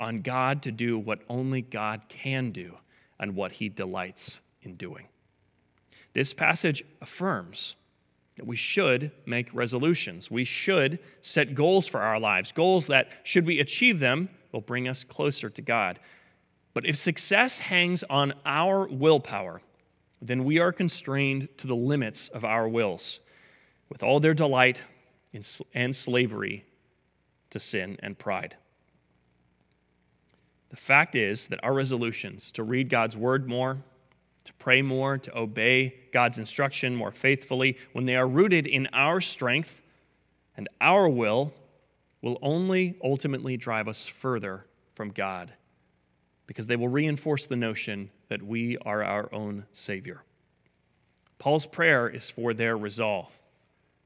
on 0.00 0.22
God 0.22 0.62
to 0.62 0.72
do 0.72 0.98
what 0.98 1.20
only 1.28 1.60
God 1.60 2.04
can 2.08 2.52
do 2.52 2.78
and 3.20 3.36
what 3.36 3.52
he 3.52 3.68
delights 3.68 4.40
in 4.62 4.76
doing. 4.76 5.08
This 6.18 6.34
passage 6.34 6.82
affirms 7.00 7.76
that 8.38 8.44
we 8.44 8.56
should 8.56 9.12
make 9.24 9.54
resolutions. 9.54 10.28
We 10.28 10.42
should 10.42 10.98
set 11.22 11.54
goals 11.54 11.86
for 11.86 12.00
our 12.00 12.18
lives, 12.18 12.50
goals 12.50 12.88
that, 12.88 13.08
should 13.22 13.46
we 13.46 13.60
achieve 13.60 14.00
them, 14.00 14.28
will 14.50 14.60
bring 14.60 14.88
us 14.88 15.04
closer 15.04 15.48
to 15.48 15.62
God. 15.62 16.00
But 16.74 16.86
if 16.86 16.96
success 16.96 17.60
hangs 17.60 18.02
on 18.10 18.34
our 18.44 18.88
willpower, 18.88 19.62
then 20.20 20.44
we 20.44 20.58
are 20.58 20.72
constrained 20.72 21.50
to 21.58 21.68
the 21.68 21.76
limits 21.76 22.26
of 22.26 22.44
our 22.44 22.68
wills. 22.68 23.20
With 23.88 24.02
all 24.02 24.18
their 24.18 24.34
delight, 24.34 24.80
and 25.72 25.94
slavery 25.94 26.64
to 27.50 27.60
sin 27.60 27.96
and 28.02 28.18
pride. 28.18 28.56
The 30.70 30.76
fact 30.76 31.14
is 31.14 31.46
that 31.46 31.62
our 31.62 31.74
resolutions 31.74 32.50
to 32.52 32.64
read 32.64 32.88
God's 32.88 33.16
word 33.16 33.48
more, 33.48 33.84
to 34.48 34.54
pray 34.54 34.80
more, 34.80 35.18
to 35.18 35.38
obey 35.38 35.94
God's 36.10 36.38
instruction 36.38 36.96
more 36.96 37.12
faithfully, 37.12 37.76
when 37.92 38.06
they 38.06 38.16
are 38.16 38.26
rooted 38.26 38.66
in 38.66 38.88
our 38.94 39.20
strength 39.20 39.82
and 40.56 40.70
our 40.80 41.06
will, 41.06 41.52
will 42.22 42.38
only 42.40 42.96
ultimately 43.04 43.58
drive 43.58 43.88
us 43.88 44.06
further 44.06 44.64
from 44.94 45.10
God 45.10 45.52
because 46.46 46.66
they 46.66 46.76
will 46.76 46.88
reinforce 46.88 47.44
the 47.44 47.56
notion 47.56 48.08
that 48.30 48.42
we 48.42 48.78
are 48.78 49.04
our 49.04 49.32
own 49.34 49.66
Savior. 49.74 50.22
Paul's 51.38 51.66
prayer 51.66 52.08
is 52.08 52.30
for 52.30 52.54
their 52.54 52.76
resolve 52.76 53.30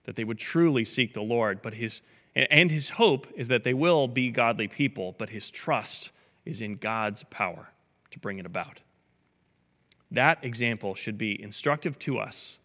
that 0.07 0.17
they 0.17 0.25
would 0.25 0.39
truly 0.39 0.85
seek 0.85 1.15
the 1.15 1.23
Lord, 1.23 1.63
but 1.63 1.75
his 1.75 2.03
and 2.35 2.69
his 2.69 2.89
hope 2.89 3.29
is 3.37 3.47
that 3.47 3.63
they 3.63 3.75
will 3.75 4.09
be 4.09 4.33
godly 4.33 4.67
people, 4.67 5.15
but 5.19 5.31
his 5.31 5.53
trust 5.53 6.11
is 6.45 6.61
in 6.61 6.79
God's 6.79 7.23
power 7.31 7.69
to 8.11 8.19
bring 8.19 8.39
it 8.41 8.47
about. 8.47 8.81
That 10.12 10.44
example 10.44 10.94
should 10.94 11.16
be 11.16 11.42
instructive 11.42 11.98
to 12.01 12.18
us, 12.18 12.59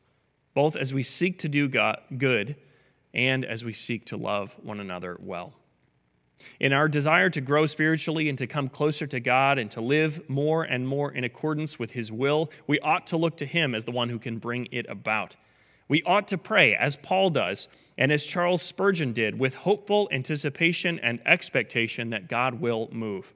both 0.53 0.75
as 0.75 0.93
we 0.93 1.01
seek 1.01 1.39
to 1.39 1.47
do 1.47 1.69
God, 1.69 1.99
good 2.17 2.57
and 3.13 3.45
as 3.45 3.63
we 3.63 3.73
seek 3.73 4.05
to 4.07 4.17
love 4.17 4.53
one 4.61 4.81
another 4.81 5.17
well. 5.19 5.53
In 6.59 6.73
our 6.73 6.89
desire 6.89 7.29
to 7.29 7.41
grow 7.41 7.65
spiritually 7.65 8.27
and 8.27 8.37
to 8.37 8.47
come 8.47 8.67
closer 8.67 9.07
to 9.07 9.19
God 9.21 9.57
and 9.57 9.71
to 9.71 9.81
live 9.81 10.29
more 10.29 10.63
and 10.63 10.87
more 10.87 11.11
in 11.11 11.23
accordance 11.23 11.79
with 11.79 11.91
His 11.91 12.11
will, 12.11 12.51
we 12.67 12.79
ought 12.81 13.07
to 13.07 13.17
look 13.17 13.37
to 13.37 13.45
Him 13.45 13.73
as 13.73 13.85
the 13.85 13.91
one 13.91 14.09
who 14.09 14.19
can 14.19 14.39
bring 14.39 14.67
it 14.71 14.85
about. 14.89 15.35
We 15.87 16.03
ought 16.03 16.27
to 16.27 16.37
pray, 16.37 16.75
as 16.75 16.97
Paul 16.97 17.29
does, 17.29 17.69
and 17.97 18.11
as 18.11 18.25
Charles 18.25 18.61
Spurgeon 18.61 19.13
did, 19.13 19.39
with 19.39 19.55
hopeful 19.55 20.09
anticipation 20.11 20.99
and 20.99 21.21
expectation 21.25 22.09
that 22.09 22.27
God 22.27 22.55
will 22.59 22.89
move. 22.91 23.33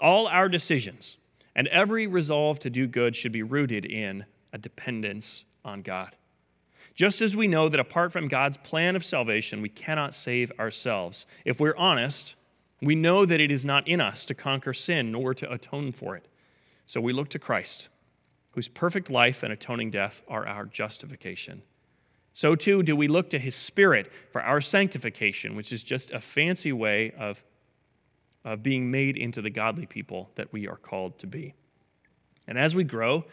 All 0.00 0.26
our 0.26 0.48
decisions 0.48 1.16
and 1.56 1.66
every 1.68 2.06
resolve 2.06 2.60
to 2.60 2.70
do 2.70 2.86
good 2.86 3.16
should 3.16 3.32
be 3.32 3.42
rooted 3.42 3.84
in 3.84 4.26
a 4.52 4.58
dependence 4.58 5.44
on 5.64 5.82
God. 5.82 6.14
Just 6.94 7.20
as 7.20 7.34
we 7.34 7.48
know 7.48 7.68
that 7.68 7.80
apart 7.80 8.12
from 8.12 8.28
God's 8.28 8.58
plan 8.58 8.94
of 8.94 9.04
salvation, 9.04 9.60
we 9.60 9.68
cannot 9.68 10.14
save 10.14 10.52
ourselves. 10.58 11.26
If 11.44 11.58
we're 11.58 11.76
honest, 11.76 12.34
we 12.80 12.94
know 12.94 13.26
that 13.26 13.40
it 13.40 13.50
is 13.50 13.64
not 13.64 13.88
in 13.88 14.00
us 14.00 14.24
to 14.26 14.34
conquer 14.34 14.72
sin 14.72 15.12
nor 15.12 15.34
to 15.34 15.50
atone 15.50 15.92
for 15.92 16.14
it. 16.14 16.28
So 16.86 17.00
we 17.00 17.12
look 17.12 17.30
to 17.30 17.38
Christ, 17.38 17.88
whose 18.52 18.68
perfect 18.68 19.10
life 19.10 19.42
and 19.42 19.52
atoning 19.52 19.90
death 19.90 20.22
are 20.28 20.46
our 20.46 20.66
justification. 20.66 21.62
So 22.34 22.54
too 22.54 22.82
do 22.82 22.94
we 22.94 23.08
look 23.08 23.30
to 23.30 23.38
his 23.38 23.54
spirit 23.54 24.12
for 24.30 24.42
our 24.42 24.60
sanctification, 24.60 25.56
which 25.56 25.72
is 25.72 25.82
just 25.82 26.10
a 26.10 26.20
fancy 26.20 26.72
way 26.72 27.12
of, 27.18 27.42
of 28.46 28.62
being 28.62 28.90
made 28.92 29.16
into 29.16 29.42
the 29.42 29.50
godly 29.50 29.86
people 29.86 30.30
that 30.36 30.52
we 30.52 30.68
are 30.68 30.76
called 30.76 31.18
to 31.18 31.26
be. 31.26 31.52
And 32.46 32.56
as 32.56 32.76
we 32.76 32.84
grow, 32.84 33.24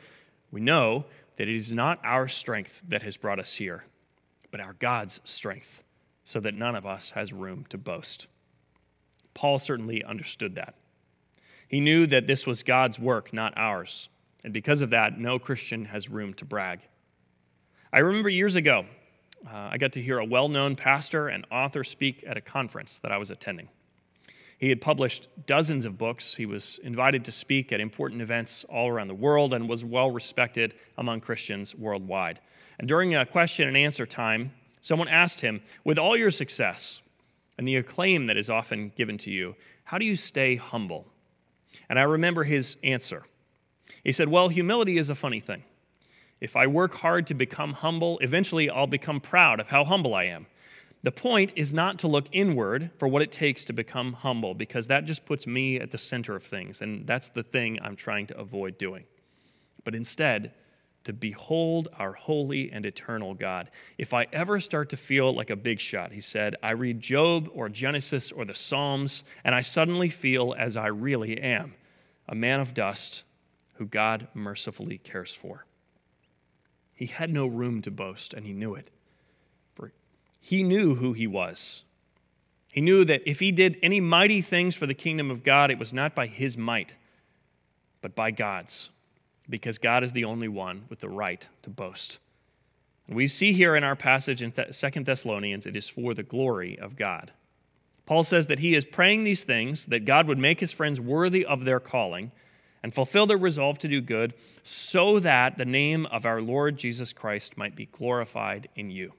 we 0.51 0.59
know 0.59 1.05
that 1.37 1.47
it 1.47 1.55
is 1.55 1.71
not 1.71 1.99
our 2.03 2.27
strength 2.27 2.81
that 2.89 3.03
has 3.03 3.15
brought 3.15 3.39
us 3.39 3.53
here, 3.53 3.85
but 4.49 4.59
our 4.59 4.73
God's 4.73 5.19
strength, 5.23 5.83
so 6.25 6.39
that 6.39 6.55
none 6.55 6.75
of 6.75 6.87
us 6.87 7.11
has 7.11 7.31
room 7.31 7.65
to 7.69 7.77
boast. 7.77 8.25
Paul 9.35 9.59
certainly 9.59 10.03
understood 10.03 10.55
that. 10.55 10.73
He 11.67 11.79
knew 11.79 12.07
that 12.07 12.25
this 12.25 12.47
was 12.47 12.63
God's 12.63 12.97
work, 12.97 13.31
not 13.31 13.53
ours. 13.55 14.09
And 14.43 14.51
because 14.51 14.81
of 14.81 14.89
that, 14.89 15.19
no 15.19 15.37
Christian 15.37 15.85
has 15.85 16.09
room 16.09 16.33
to 16.35 16.45
brag. 16.45 16.79
I 17.91 17.99
remember 17.99 18.29
years 18.29 18.55
ago, 18.55 18.85
uh, 19.45 19.69
I 19.71 19.77
got 19.77 19.93
to 19.93 20.01
hear 20.01 20.17
a 20.17 20.25
well 20.25 20.49
known 20.49 20.75
pastor 20.75 21.27
and 21.27 21.45
author 21.51 21.83
speak 21.83 22.23
at 22.27 22.35
a 22.35 22.41
conference 22.41 22.97
that 22.99 23.11
I 23.11 23.17
was 23.17 23.29
attending. 23.29 23.69
He 24.57 24.69
had 24.69 24.81
published 24.81 25.27
dozens 25.45 25.85
of 25.85 25.97
books. 25.97 26.35
He 26.35 26.45
was 26.45 26.79
invited 26.83 27.25
to 27.25 27.31
speak 27.31 27.71
at 27.71 27.79
important 27.79 28.21
events 28.21 28.65
all 28.69 28.87
around 28.87 29.07
the 29.07 29.13
world 29.13 29.53
and 29.53 29.67
was 29.67 29.83
well 29.83 30.11
respected 30.11 30.73
among 30.97 31.21
Christians 31.21 31.75
worldwide. 31.75 32.39
And 32.79 32.87
during 32.87 33.15
a 33.15 33.25
question 33.25 33.67
and 33.67 33.77
answer 33.77 34.05
time, 34.05 34.53
someone 34.81 35.07
asked 35.07 35.41
him, 35.41 35.61
With 35.83 35.97
all 35.97 36.15
your 36.15 36.31
success 36.31 37.01
and 37.57 37.67
the 37.67 37.75
acclaim 37.75 38.25
that 38.27 38.37
is 38.37 38.49
often 38.49 38.91
given 38.95 39.17
to 39.19 39.31
you, 39.31 39.55
how 39.85 39.97
do 39.97 40.05
you 40.05 40.15
stay 40.15 40.55
humble? 40.55 41.07
And 41.89 41.99
I 41.99 42.03
remember 42.03 42.43
his 42.43 42.77
answer. 42.83 43.23
He 44.03 44.11
said, 44.11 44.29
Well, 44.29 44.49
humility 44.49 44.97
is 44.97 45.09
a 45.09 45.15
funny 45.15 45.39
thing. 45.39 45.63
If 46.41 46.55
I 46.55 46.67
work 46.67 46.95
hard 46.95 47.27
to 47.27 47.33
become 47.33 47.73
humble, 47.73 48.19
eventually 48.19 48.69
I'll 48.69 48.87
become 48.87 49.21
proud 49.21 49.59
of 49.59 49.67
how 49.67 49.85
humble 49.85 50.13
I 50.13 50.25
am. 50.25 50.47
The 51.03 51.11
point 51.11 51.51
is 51.55 51.73
not 51.73 51.99
to 51.99 52.07
look 52.07 52.27
inward 52.31 52.91
for 52.97 53.07
what 53.07 53.21
it 53.21 53.31
takes 53.31 53.65
to 53.65 53.73
become 53.73 54.13
humble, 54.13 54.53
because 54.53 54.87
that 54.87 55.05
just 55.05 55.25
puts 55.25 55.45
me 55.45 55.77
at 55.77 55.91
the 55.91 55.97
center 55.97 56.35
of 56.35 56.43
things, 56.43 56.81
and 56.81 57.05
that's 57.05 57.27
the 57.29 57.43
thing 57.43 57.77
I'm 57.81 57.97
trying 57.97 58.27
to 58.27 58.37
avoid 58.37 58.77
doing. 58.77 59.03
But 59.83 59.95
instead, 59.95 60.53
to 61.03 61.13
behold 61.13 61.89
our 61.99 62.13
holy 62.13 62.71
and 62.71 62.85
eternal 62.85 63.33
God. 63.33 63.69
If 63.97 64.13
I 64.13 64.27
ever 64.31 64.59
start 64.59 64.89
to 64.91 64.97
feel 64.97 65.35
like 65.35 65.49
a 65.49 65.55
big 65.55 65.79
shot, 65.79 66.13
he 66.13 66.21
said, 66.21 66.55
I 66.63 66.71
read 66.71 67.01
Job 67.01 67.49
or 67.53 67.69
Genesis 67.69 68.31
or 68.31 68.45
the 68.45 68.55
Psalms, 68.55 69.23
and 69.43 69.53
I 69.53 69.61
suddenly 69.61 70.09
feel 70.09 70.55
as 70.57 70.77
I 70.77 70.87
really 70.87 71.39
am 71.41 71.75
a 72.27 72.35
man 72.35 72.61
of 72.61 72.73
dust 72.73 73.23
who 73.73 73.85
God 73.85 74.27
mercifully 74.33 74.97
cares 74.97 75.33
for. 75.33 75.65
He 76.93 77.07
had 77.07 77.29
no 77.29 77.47
room 77.47 77.81
to 77.81 77.91
boast, 77.91 78.33
and 78.33 78.45
he 78.45 78.53
knew 78.53 78.75
it. 78.75 78.89
He 80.45 80.61
knew 80.61 80.95
who 80.95 81.13
he 81.13 81.25
was. 81.25 81.83
He 82.73 82.81
knew 82.81 83.05
that 83.05 83.21
if 83.25 83.39
he 83.39 83.49
did 83.49 83.77
any 83.81 84.01
mighty 84.01 84.41
things 84.41 84.75
for 84.75 84.85
the 84.85 84.93
kingdom 84.93 85.31
of 85.31 85.41
God, 85.41 85.71
it 85.71 85.79
was 85.79 85.93
not 85.93 86.13
by 86.13 86.27
his 86.27 86.57
might, 86.57 86.95
but 88.01 88.13
by 88.13 88.29
God's, 88.29 88.89
because 89.49 89.77
God 89.77 90.03
is 90.03 90.11
the 90.11 90.25
only 90.25 90.49
one 90.49 90.83
with 90.89 90.99
the 90.99 91.07
right 91.07 91.47
to 91.61 91.69
boast. 91.69 92.17
And 93.07 93.15
we 93.15 93.25
see 93.25 93.53
here 93.53 93.73
in 93.73 93.85
our 93.85 93.95
passage 93.95 94.41
in 94.41 94.51
Second 94.71 95.05
Thessalonians, 95.05 95.65
it 95.65 95.77
is 95.77 95.87
for 95.87 96.13
the 96.13 96.23
glory 96.23 96.77
of 96.77 96.97
God. 96.97 97.31
Paul 98.05 98.25
says 98.25 98.47
that 98.47 98.59
he 98.59 98.75
is 98.75 98.83
praying 98.83 99.23
these 99.23 99.43
things, 99.43 99.85
that 99.85 100.03
God 100.03 100.27
would 100.27 100.37
make 100.37 100.59
his 100.59 100.73
friends 100.73 100.99
worthy 100.99 101.45
of 101.45 101.63
their 101.63 101.79
calling 101.79 102.33
and 102.83 102.93
fulfill 102.93 103.25
their 103.25 103.37
resolve 103.37 103.79
to 103.79 103.87
do 103.87 104.01
good, 104.01 104.33
so 104.61 105.19
that 105.19 105.57
the 105.57 105.63
name 105.63 106.05
of 106.07 106.25
our 106.25 106.41
Lord 106.41 106.75
Jesus 106.75 107.13
Christ 107.13 107.55
might 107.55 107.77
be 107.77 107.85
glorified 107.85 108.67
in 108.75 108.89
you. 108.89 109.13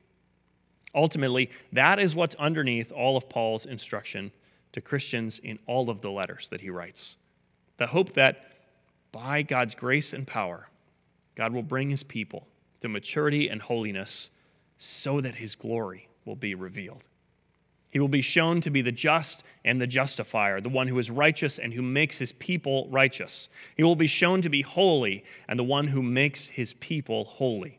Ultimately, 0.95 1.51
that 1.73 1.99
is 1.99 2.15
what's 2.15 2.35
underneath 2.37 2.93
all 2.93 3.17
of 3.17 3.29
Paul's 3.29 3.67
instruction 3.67 4.33
to 4.73 4.81
Christians 4.81 5.41
in 5.43 5.59
all 5.67 5.91
of 5.91 6.01
the 6.01 6.11
letters 6.11 6.49
that 6.51 6.61
he 6.61 6.71
writes. 6.71 7.17
The 7.79 7.89
hope 7.89 8.15
that 8.15 8.53
by 9.13 9.43
God's 9.43 9.75
grace 9.75 10.13
and 10.13 10.27
power, 10.27 10.69
God 11.35 11.53
will 11.53 11.63
bring 11.63 11.91
his 11.91 12.03
people 12.03 12.47
to 12.81 12.89
maturity 12.89 13.49
and 13.49 13.63
holiness 13.63 14.31
so 14.79 15.21
that 15.21 15.37
his 15.37 15.55
glory 15.55 16.09
will 16.25 16.37
be 16.37 16.55
revealed. 16.55 17.03
He 17.91 18.01
will 18.01 18.09
be 18.09 18.23
shown 18.23 18.61
to 18.63 18.71
be 18.71 18.83
the 18.83 18.91
just 18.91 19.45
and 19.65 19.81
the 19.81 19.87
justifier, 19.87 20.61
the 20.61 20.69
one 20.69 20.89
who 20.89 20.99
is 20.99 21.13
righteous 21.13 21.61
and 21.61 21.73
who 21.73 21.83
makes 21.83 22.19
his 22.19 22.33
people 22.33 22.89
righteous. 22.91 23.49
He 23.77 23.85
will 23.85 23.95
be 23.95 24.09
shown 24.09 24.43
to 24.43 24.49
be 24.49 24.63
holy 24.63 25.25
and 25.47 25.59
the 25.59 25.65
one 25.65 25.87
who 25.87 26.03
makes 26.03 26.49
his 26.49 26.73
people 26.73 27.25
holy. 27.25 27.79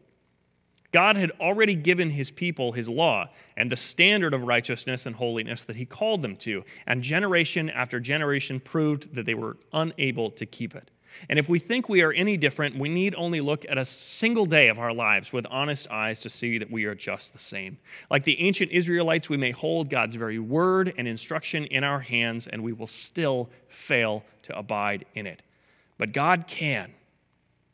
God 0.96 1.18
had 1.18 1.32
already 1.42 1.76
given 1.76 2.12
his 2.12 2.32
people 2.32 2.72
his 2.72 2.88
law 2.88 3.28
and 3.58 3.70
the 3.70 3.76
standard 3.76 4.34
of 4.34 4.44
righteousness 4.44 5.06
and 5.06 5.14
holiness 5.14 5.66
that 5.66 5.76
he 5.76 5.84
called 5.84 6.22
them 6.22 6.38
to, 6.38 6.64
and 6.88 7.04
generation 7.04 7.70
after 7.70 8.00
generation 8.00 8.62
proved 8.62 9.14
that 9.14 9.26
they 9.26 9.34
were 9.34 9.58
unable 9.74 10.32
to 10.32 10.46
keep 10.46 10.74
it. 10.74 10.92
And 11.28 11.38
if 11.38 11.50
we 11.50 11.60
think 11.60 11.90
we 11.90 12.02
are 12.02 12.14
any 12.14 12.38
different, 12.38 12.80
we 12.80 12.88
need 12.88 13.14
only 13.16 13.42
look 13.42 13.66
at 13.68 13.78
a 13.78 13.84
single 13.84 14.46
day 14.46 14.70
of 14.70 14.80
our 14.80 14.94
lives 14.94 15.34
with 15.34 15.46
honest 15.48 15.86
eyes 15.92 16.22
to 16.22 16.30
see 16.30 16.60
that 16.60 16.72
we 16.72 16.86
are 16.86 16.96
just 16.96 17.34
the 17.34 17.40
same. 17.40 17.78
Like 18.10 18.24
the 18.24 18.40
ancient 18.40 18.72
Israelites, 18.72 19.28
we 19.28 19.36
may 19.36 19.52
hold 19.52 19.90
God's 19.90 20.16
very 20.16 20.40
word 20.40 20.94
and 20.98 21.10
instruction 21.10 21.66
in 21.66 21.84
our 21.84 22.00
hands, 22.00 22.48
and 22.48 22.64
we 22.64 22.72
will 22.72 22.88
still 22.88 23.50
fail 23.68 24.24
to 24.44 24.58
abide 24.58 25.04
in 25.14 25.28
it. 25.28 25.42
But 25.98 26.14
God 26.14 26.46
can, 26.48 26.94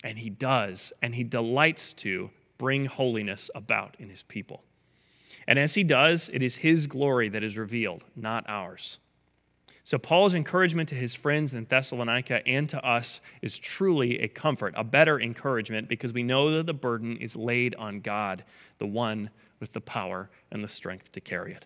and 0.04 0.18
He 0.18 0.32
does, 0.32 0.92
and 1.04 1.14
He 1.14 1.24
delights 1.24 1.94
to 1.94 2.32
bring 2.62 2.86
holiness 2.86 3.50
about 3.56 3.95
in 3.97 4.10
His 4.10 4.21
people. 4.21 4.63
And 5.47 5.58
as 5.58 5.74
He 5.74 5.84
does, 5.84 6.30
it 6.32 6.43
is 6.43 6.58
His 6.58 6.86
glory 6.86 7.28
that 7.30 7.43
is 7.43 7.58
revealed, 7.58 8.04
not 8.15 8.45
ours. 8.47 9.00
So, 9.84 9.97
Paul's 9.97 10.36
encouragement 10.36 10.89
to 10.89 10.95
his 10.95 11.15
friends 11.15 11.54
in 11.54 11.65
Thessalonica 11.65 12.47
and 12.47 12.69
to 12.69 12.86
us 12.86 13.19
is 13.41 13.58
truly 13.58 14.19
a 14.19 14.28
comfort, 14.28 14.76
a 14.78 14.84
better 14.84 15.19
encouragement, 15.19 15.89
because 15.89 16.13
we 16.13 16.21
know 16.21 16.56
that 16.56 16.67
the 16.67 16.74
burden 16.74 17.17
is 17.17 17.36
laid 17.36 17.74
on 17.74 18.02
God, 18.02 18.43
the 18.78 18.86
one 18.86 19.32
with 19.60 19.74
the 19.74 19.82
power 19.82 20.30
and 20.52 20.63
the 20.63 20.67
strength 20.67 21.12
to 21.13 21.19
carry 21.19 21.52
it. 21.54 21.65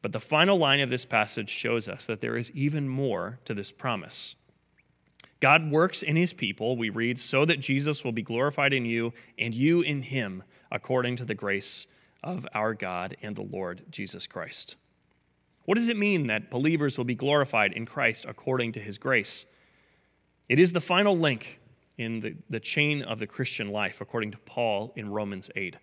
But 0.00 0.12
the 0.12 0.20
final 0.20 0.58
line 0.58 0.78
of 0.78 0.90
this 0.90 1.04
passage 1.04 1.50
shows 1.50 1.88
us 1.88 2.06
that 2.06 2.20
there 2.20 2.36
is 2.36 2.52
even 2.52 2.88
more 2.88 3.40
to 3.46 3.52
this 3.52 3.72
promise. 3.72 4.36
God 5.40 5.70
works 5.70 6.02
in 6.02 6.16
his 6.16 6.32
people, 6.32 6.76
we 6.76 6.90
read, 6.90 7.20
so 7.20 7.44
that 7.44 7.60
Jesus 7.60 8.02
will 8.02 8.12
be 8.12 8.22
glorified 8.22 8.72
in 8.72 8.84
you 8.84 9.12
and 9.38 9.54
you 9.54 9.80
in 9.80 10.02
him, 10.02 10.42
according 10.70 11.16
to 11.16 11.24
the 11.24 11.34
grace 11.34 11.86
of 12.22 12.46
our 12.54 12.74
God 12.74 13.16
and 13.22 13.36
the 13.36 13.42
Lord 13.42 13.84
Jesus 13.90 14.26
Christ. 14.26 14.76
What 15.64 15.76
does 15.76 15.88
it 15.88 15.96
mean 15.96 16.26
that 16.26 16.50
believers 16.50 16.96
will 16.96 17.04
be 17.04 17.14
glorified 17.14 17.72
in 17.72 17.86
Christ 17.86 18.24
according 18.26 18.72
to 18.72 18.80
his 18.80 18.98
grace? 18.98 19.44
It 20.48 20.58
is 20.58 20.72
the 20.72 20.80
final 20.80 21.16
link 21.16 21.60
in 21.98 22.20
the, 22.20 22.34
the 22.48 22.60
chain 22.60 23.02
of 23.02 23.18
the 23.18 23.26
Christian 23.26 23.68
life, 23.68 24.00
according 24.00 24.30
to 24.30 24.38
Paul 24.38 24.92
in 24.96 25.10
Romans 25.10 25.50
8, 25.54 25.76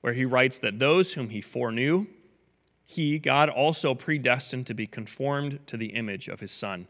where 0.00 0.12
he 0.12 0.24
writes 0.24 0.58
that 0.58 0.78
those 0.78 1.12
whom 1.12 1.30
he 1.30 1.40
foreknew, 1.40 2.06
he, 2.84 3.18
God, 3.18 3.48
also 3.48 3.94
predestined 3.94 4.66
to 4.66 4.74
be 4.74 4.86
conformed 4.86 5.60
to 5.66 5.76
the 5.76 5.88
image 5.88 6.26
of 6.26 6.40
his 6.40 6.50
Son, 6.50 6.88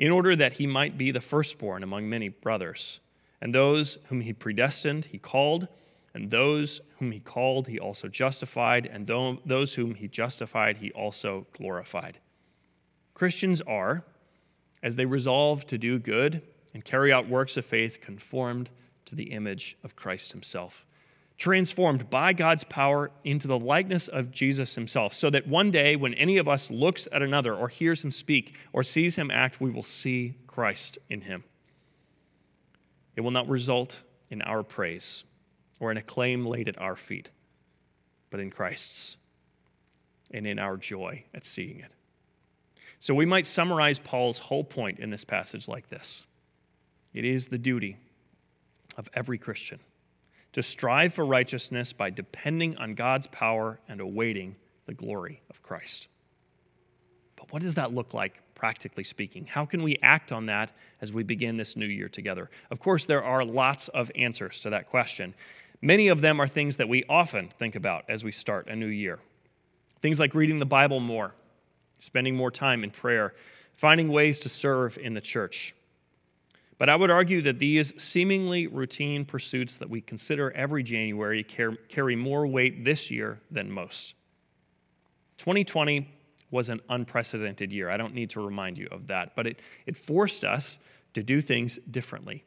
in 0.00 0.10
order 0.10 0.34
that 0.34 0.54
he 0.54 0.66
might 0.66 0.96
be 0.96 1.10
the 1.10 1.20
firstborn 1.20 1.82
among 1.82 2.08
many 2.08 2.30
brothers. 2.30 3.00
And 3.38 3.54
those 3.54 3.98
whom 4.08 4.22
he 4.22 4.32
predestined, 4.32 5.04
he 5.04 5.18
called. 5.18 5.68
And 6.14 6.30
those 6.30 6.80
whom 6.98 7.12
he 7.12 7.20
called, 7.20 7.68
he 7.68 7.78
also 7.78 8.08
justified, 8.08 8.86
and 8.86 9.06
those 9.06 9.74
whom 9.74 9.94
he 9.94 10.08
justified, 10.08 10.78
he 10.78 10.90
also 10.92 11.46
glorified. 11.52 12.18
Christians 13.12 13.60
are, 13.60 14.02
as 14.82 14.96
they 14.96 15.04
resolve 15.04 15.66
to 15.66 15.76
do 15.76 15.98
good 15.98 16.40
and 16.72 16.82
carry 16.82 17.12
out 17.12 17.28
works 17.28 17.58
of 17.58 17.66
faith, 17.66 18.00
conformed 18.00 18.70
to 19.04 19.14
the 19.14 19.32
image 19.32 19.76
of 19.84 19.96
Christ 19.96 20.32
himself, 20.32 20.86
transformed 21.40 22.10
by 22.10 22.34
God's 22.34 22.64
power 22.64 23.10
into 23.24 23.48
the 23.48 23.58
likeness 23.58 24.08
of 24.08 24.30
Jesus 24.30 24.74
himself, 24.74 25.14
so 25.14 25.30
that 25.30 25.48
one 25.48 25.70
day 25.70 25.96
when 25.96 26.12
any 26.14 26.36
of 26.36 26.46
us 26.46 26.70
looks 26.70 27.08
at 27.10 27.22
another 27.22 27.54
or 27.54 27.68
hears 27.68 28.04
him 28.04 28.10
speak 28.10 28.54
or 28.74 28.82
sees 28.82 29.16
him 29.16 29.30
act, 29.30 29.58
we 29.58 29.70
will 29.70 29.82
see 29.82 30.36
Christ 30.46 30.98
in 31.08 31.22
him. 31.22 31.44
It 33.16 33.22
will 33.22 33.30
not 33.30 33.48
result 33.48 34.00
in 34.28 34.42
our 34.42 34.62
praise 34.62 35.24
or 35.80 35.90
an 35.90 35.96
acclaim 35.96 36.44
laid 36.44 36.68
at 36.68 36.78
our 36.78 36.94
feet, 36.94 37.30
but 38.28 38.38
in 38.38 38.50
Christ's 38.50 39.16
and 40.30 40.46
in 40.46 40.58
our 40.58 40.76
joy 40.76 41.24
at 41.32 41.46
seeing 41.46 41.80
it. 41.80 41.90
So 43.00 43.14
we 43.14 43.24
might 43.24 43.46
summarize 43.46 43.98
Paul's 43.98 44.38
whole 44.38 44.62
point 44.62 44.98
in 44.98 45.08
this 45.08 45.24
passage 45.24 45.68
like 45.68 45.88
this 45.88 46.26
it 47.14 47.24
is 47.24 47.46
the 47.46 47.56
duty 47.56 47.96
of 48.98 49.08
every 49.14 49.38
Christian 49.38 49.80
to 50.52 50.62
strive 50.62 51.14
for 51.14 51.24
righteousness 51.24 51.92
by 51.92 52.10
depending 52.10 52.76
on 52.76 52.94
God's 52.94 53.26
power 53.28 53.78
and 53.88 54.00
awaiting 54.00 54.56
the 54.86 54.94
glory 54.94 55.42
of 55.48 55.62
Christ. 55.62 56.08
But 57.36 57.52
what 57.52 57.62
does 57.62 57.76
that 57.76 57.94
look 57.94 58.12
like 58.12 58.34
practically 58.54 59.04
speaking? 59.04 59.46
How 59.46 59.64
can 59.64 59.82
we 59.82 59.98
act 60.02 60.32
on 60.32 60.46
that 60.46 60.72
as 61.00 61.12
we 61.12 61.22
begin 61.22 61.56
this 61.56 61.76
new 61.76 61.86
year 61.86 62.08
together? 62.08 62.50
Of 62.70 62.80
course, 62.80 63.06
there 63.06 63.24
are 63.24 63.44
lots 63.44 63.88
of 63.88 64.10
answers 64.14 64.60
to 64.60 64.70
that 64.70 64.90
question. 64.90 65.34
Many 65.80 66.08
of 66.08 66.20
them 66.20 66.40
are 66.40 66.48
things 66.48 66.76
that 66.76 66.88
we 66.88 67.04
often 67.08 67.50
think 67.58 67.74
about 67.74 68.04
as 68.08 68.22
we 68.22 68.32
start 68.32 68.66
a 68.68 68.76
new 68.76 68.86
year. 68.86 69.18
Things 70.02 70.20
like 70.20 70.34
reading 70.34 70.58
the 70.58 70.66
Bible 70.66 71.00
more, 71.00 71.34
spending 72.00 72.36
more 72.36 72.50
time 72.50 72.84
in 72.84 72.90
prayer, 72.90 73.34
finding 73.76 74.08
ways 74.08 74.38
to 74.40 74.48
serve 74.48 74.98
in 74.98 75.14
the 75.14 75.20
church. 75.20 75.74
But 76.80 76.88
I 76.88 76.96
would 76.96 77.10
argue 77.10 77.42
that 77.42 77.58
these 77.58 77.92
seemingly 78.02 78.66
routine 78.66 79.26
pursuits 79.26 79.76
that 79.76 79.90
we 79.90 80.00
consider 80.00 80.50
every 80.52 80.82
January 80.82 81.44
carry 81.44 82.16
more 82.16 82.46
weight 82.46 82.86
this 82.86 83.10
year 83.10 83.38
than 83.50 83.70
most. 83.70 84.14
2020 85.36 86.08
was 86.50 86.70
an 86.70 86.80
unprecedented 86.88 87.70
year. 87.70 87.90
I 87.90 87.98
don't 87.98 88.14
need 88.14 88.30
to 88.30 88.40
remind 88.40 88.78
you 88.78 88.88
of 88.90 89.08
that, 89.08 89.36
but 89.36 89.46
it, 89.46 89.60
it 89.84 89.94
forced 89.94 90.42
us 90.42 90.78
to 91.12 91.22
do 91.22 91.42
things 91.42 91.78
differently 91.90 92.44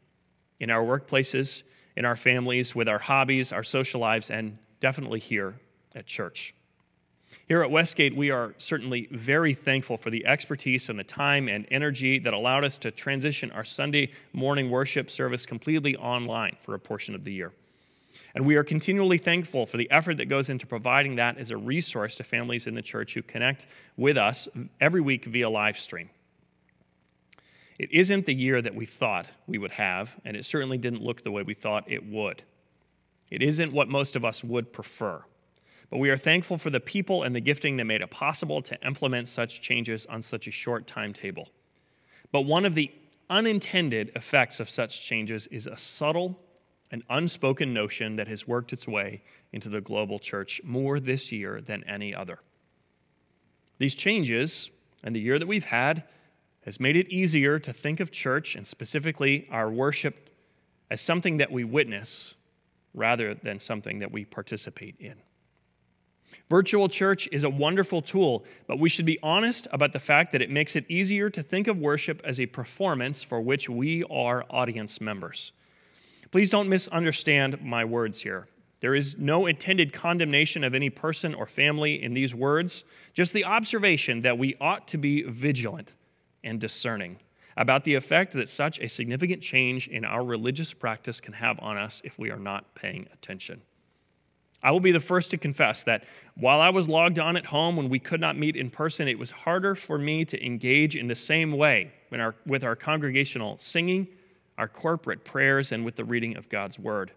in 0.59 0.71
our 0.71 0.83
workplaces, 0.83 1.61
in 1.95 2.03
our 2.03 2.15
families, 2.15 2.73
with 2.73 2.89
our 2.89 2.97
hobbies, 2.97 3.51
our 3.51 3.63
social 3.63 4.01
lives, 4.01 4.31
and 4.31 4.57
definitely 4.79 5.19
here 5.19 5.59
at 5.93 6.07
church. 6.07 6.55
Here 7.47 7.61
at 7.61 7.71
Westgate, 7.71 8.15
we 8.15 8.31
are 8.31 8.53
certainly 8.57 9.09
very 9.11 9.53
thankful 9.53 9.97
for 9.97 10.09
the 10.09 10.25
expertise 10.25 10.87
and 10.87 10.97
the 10.97 11.03
time 11.03 11.49
and 11.49 11.67
energy 11.69 12.17
that 12.19 12.33
allowed 12.33 12.63
us 12.63 12.77
to 12.79 12.91
transition 12.91 13.51
our 13.51 13.65
Sunday 13.65 14.11
morning 14.31 14.69
worship 14.69 15.11
service 15.11 15.45
completely 15.45 15.97
online 15.97 16.55
for 16.63 16.73
a 16.73 16.79
portion 16.79 17.15
of 17.15 17.25
the 17.25 17.33
year. 17.33 17.51
And 18.33 18.45
we 18.45 18.55
are 18.55 18.63
continually 18.63 19.17
thankful 19.17 19.65
for 19.65 19.75
the 19.75 19.91
effort 19.91 20.17
that 20.17 20.29
goes 20.29 20.49
into 20.49 20.65
providing 20.65 21.17
that 21.17 21.37
as 21.37 21.51
a 21.51 21.57
resource 21.57 22.15
to 22.15 22.23
families 22.23 22.65
in 22.65 22.75
the 22.75 22.81
church 22.81 23.13
who 23.13 23.21
connect 23.21 23.67
with 23.97 24.17
us 24.17 24.47
every 24.79 25.01
week 25.01 25.25
via 25.25 25.49
live 25.49 25.77
stream. 25.77 26.09
It 27.77 27.91
isn't 27.91 28.25
the 28.25 28.33
year 28.33 28.61
that 28.61 28.73
we 28.73 28.85
thought 28.85 29.25
we 29.47 29.57
would 29.57 29.71
have, 29.71 30.11
and 30.23 30.37
it 30.37 30.45
certainly 30.45 30.77
didn't 30.77 31.03
look 31.03 31.23
the 31.23 31.31
way 31.31 31.43
we 31.43 31.53
thought 31.53 31.91
it 31.91 32.05
would. 32.05 32.41
It 33.29 33.43
isn't 33.43 33.73
what 33.73 33.89
most 33.89 34.15
of 34.15 34.23
us 34.23 34.43
would 34.43 34.71
prefer. 34.71 35.23
But 35.93 35.99
we 35.99 36.09
are 36.09 36.17
thankful 36.17 36.57
for 36.57 36.71
the 36.71 36.79
people 36.79 37.21
and 37.21 37.35
the 37.35 37.39
gifting 37.39 37.77
that 37.77 37.83
made 37.83 38.01
it 38.01 38.09
possible 38.09 38.63
to 38.63 38.83
implement 38.83 39.27
such 39.27 39.61
changes 39.61 40.07
on 40.07 40.23
such 40.23 40.47
a 40.47 40.51
short 40.51 40.87
timetable. 40.87 41.49
But 42.31 42.41
one 42.41 42.65
of 42.65 42.73
the 42.73 42.89
unintended 43.29 44.11
effects 44.15 44.59
of 44.59 44.71
such 44.71 45.03
changes 45.03 45.45
is 45.51 45.67
a 45.67 45.77
subtle 45.77 46.39
and 46.89 47.03
unspoken 47.11 47.75
notion 47.75 48.15
that 48.15 48.27
has 48.27 48.47
worked 48.47 48.73
its 48.73 48.87
way 48.87 49.21
into 49.51 49.69
the 49.69 49.81
global 49.81 50.17
church 50.17 50.59
more 50.63 50.99
this 50.99 51.31
year 51.31 51.61
than 51.61 51.83
any 51.83 52.15
other. 52.15 52.39
These 53.77 53.93
changes 53.93 54.71
and 55.03 55.15
the 55.15 55.21
year 55.21 55.37
that 55.37 55.47
we've 55.47 55.65
had 55.65 56.05
has 56.65 56.79
made 56.79 56.95
it 56.95 57.07
easier 57.09 57.59
to 57.59 57.71
think 57.71 57.99
of 57.99 58.09
church 58.09 58.55
and 58.55 58.65
specifically 58.65 59.47
our 59.51 59.69
worship 59.69 60.31
as 60.89 61.01
something 61.01 61.37
that 61.37 61.51
we 61.51 61.63
witness 61.63 62.33
rather 62.95 63.35
than 63.35 63.59
something 63.59 63.99
that 63.99 64.11
we 64.11 64.25
participate 64.25 64.95
in. 64.99 65.17
Virtual 66.53 66.87
church 66.87 67.27
is 67.31 67.43
a 67.43 67.49
wonderful 67.49 68.03
tool, 68.03 68.45
but 68.67 68.77
we 68.77 68.87
should 68.87 69.07
be 69.07 69.17
honest 69.23 69.67
about 69.71 69.91
the 69.91 69.99
fact 69.99 70.31
that 70.31 70.41
it 70.43 70.51
makes 70.51 70.75
it 70.75 70.85
easier 70.87 71.27
to 71.27 71.41
think 71.41 71.65
of 71.67 71.79
worship 71.79 72.21
as 72.23 72.39
a 72.39 72.45
performance 72.45 73.23
for 73.23 73.41
which 73.41 73.69
we 73.69 74.03
are 74.03 74.45
audience 74.51 75.01
members. 75.01 75.51
Please 76.29 76.51
don't 76.51 76.69
misunderstand 76.69 77.59
my 77.59 77.83
words 77.83 78.21
here. 78.21 78.45
There 78.81 78.93
is 78.93 79.15
no 79.17 79.47
intended 79.47 79.93
condemnation 79.93 80.63
of 80.63 80.75
any 80.75 80.91
person 80.91 81.33
or 81.33 81.47
family 81.47 82.03
in 82.03 82.13
these 82.13 82.35
words, 82.35 82.83
just 83.15 83.33
the 83.33 83.45
observation 83.45 84.19
that 84.19 84.37
we 84.37 84.55
ought 84.61 84.87
to 84.89 84.99
be 84.99 85.23
vigilant 85.23 85.93
and 86.43 86.59
discerning 86.59 87.17
about 87.57 87.83
the 87.83 87.95
effect 87.95 88.31
that 88.33 88.47
such 88.47 88.77
a 88.77 88.87
significant 88.87 89.41
change 89.41 89.87
in 89.87 90.05
our 90.05 90.23
religious 90.23 90.71
practice 90.71 91.19
can 91.19 91.33
have 91.33 91.59
on 91.61 91.77
us 91.77 91.99
if 92.05 92.19
we 92.19 92.29
are 92.29 92.37
not 92.37 92.75
paying 92.75 93.07
attention. 93.11 93.63
I 94.63 94.71
will 94.71 94.79
be 94.79 94.93
the 94.93 94.99
first 94.99 95.29
to 95.31 95.37
confess 95.37 95.83
that 95.83 96.05
while 96.35 96.61
I 96.61 96.69
was 96.69 96.87
logged 96.87 97.19
on 97.19 97.35
at 97.35 97.45
home 97.45 97.75
when 97.75 97.89
we 97.89 97.99
could 97.99 98.21
not 98.21 98.37
meet 98.37 98.55
in 98.55 98.69
person, 98.69 99.07
it 99.07 99.19
was 99.19 99.29
harder 99.29 99.75
for 99.75 99.97
me 99.97 100.23
to 100.25 100.43
engage 100.43 100.95
in 100.95 101.07
the 101.07 101.15
same 101.15 101.51
way 101.51 101.91
our, 102.13 102.35
with 102.45 102.63
our 102.63 102.75
congregational 102.75 103.57
singing, 103.59 104.07
our 104.57 104.67
corporate 104.67 105.25
prayers, 105.25 105.71
and 105.71 105.83
with 105.83 105.95
the 105.95 106.05
reading 106.05 106.37
of 106.37 106.47
God's 106.49 106.79
Word. 106.79 107.11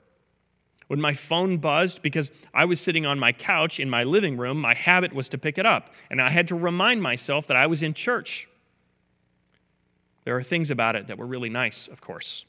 When 0.89 1.01
my 1.01 1.15
phone 1.15 1.59
buzzed 1.59 2.03
because 2.03 2.31
I 2.55 2.65
was 2.65 2.81
sitting 2.81 3.07
on 3.07 3.19
my 3.19 3.33
couch 3.33 3.81
in 3.81 3.91
my 3.91 4.05
living 4.05 4.37
room, 4.37 4.61
my 4.61 4.75
habit 4.75 5.13
was 5.13 5.29
to 5.31 5.39
pick 5.39 5.59
it 5.59 5.67
up, 5.67 5.93
and 6.11 6.21
I 6.21 6.31
had 6.31 6.49
to 6.49 6.55
remind 6.55 7.03
myself 7.03 7.47
that 7.49 7.57
I 7.57 7.67
was 7.67 7.83
in 7.83 7.95
church. 7.95 8.49
There 10.25 10.37
are 10.37 10.43
things 10.43 10.71
about 10.71 10.97
it 10.97 11.09
that 11.09 11.19
were 11.19 11.27
really 11.27 11.51
nice, 11.51 11.89
of 11.89 12.01
course. 12.01 12.45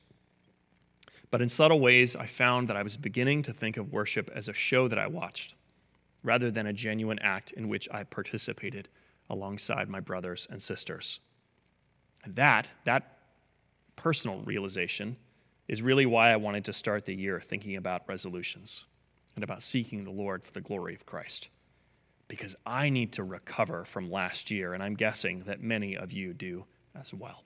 But 1.29 1.41
in 1.41 1.49
subtle 1.49 1.79
ways, 1.79 2.15
I 2.15 2.25
found 2.25 2.67
that 2.69 2.77
I 2.77 2.83
was 2.83 2.97
beginning 2.97 3.43
to 3.43 3.53
think 3.53 3.77
of 3.77 3.91
worship 3.91 4.29
as 4.33 4.47
a 4.47 4.53
show 4.53 4.87
that 4.87 4.99
I 4.99 5.07
watched, 5.07 5.55
rather 6.23 6.49
than 6.51 6.67
a 6.67 6.73
genuine 6.73 7.19
act 7.19 7.51
in 7.51 7.67
which 7.67 7.87
I 7.91 8.03
participated 8.03 8.87
alongside 9.29 9.89
my 9.89 9.99
brothers 9.99 10.47
and 10.49 10.61
sisters. 10.61 11.19
And 12.23 12.35
that, 12.35 12.67
that 12.85 13.17
personal 13.95 14.41
realization, 14.41 15.17
is 15.67 15.81
really 15.81 16.05
why 16.05 16.31
I 16.31 16.37
wanted 16.37 16.63
to 16.65 16.73
start 16.73 17.05
the 17.05 17.13
year 17.13 17.41
thinking 17.41 17.75
about 17.75 18.07
resolutions 18.07 18.85
and 19.35 19.43
about 19.43 19.63
seeking 19.63 20.03
the 20.03 20.11
Lord 20.11 20.43
for 20.43 20.51
the 20.53 20.61
glory 20.61 20.95
of 20.95 21.05
Christ. 21.05 21.49
Because 22.27 22.55
I 22.65 22.89
need 22.89 23.13
to 23.13 23.23
recover 23.23 23.85
from 23.85 24.11
last 24.11 24.49
year, 24.49 24.73
and 24.73 24.81
I'm 24.81 24.95
guessing 24.95 25.43
that 25.45 25.61
many 25.61 25.95
of 25.95 26.11
you 26.11 26.33
do 26.33 26.65
as 26.99 27.13
well. 27.13 27.43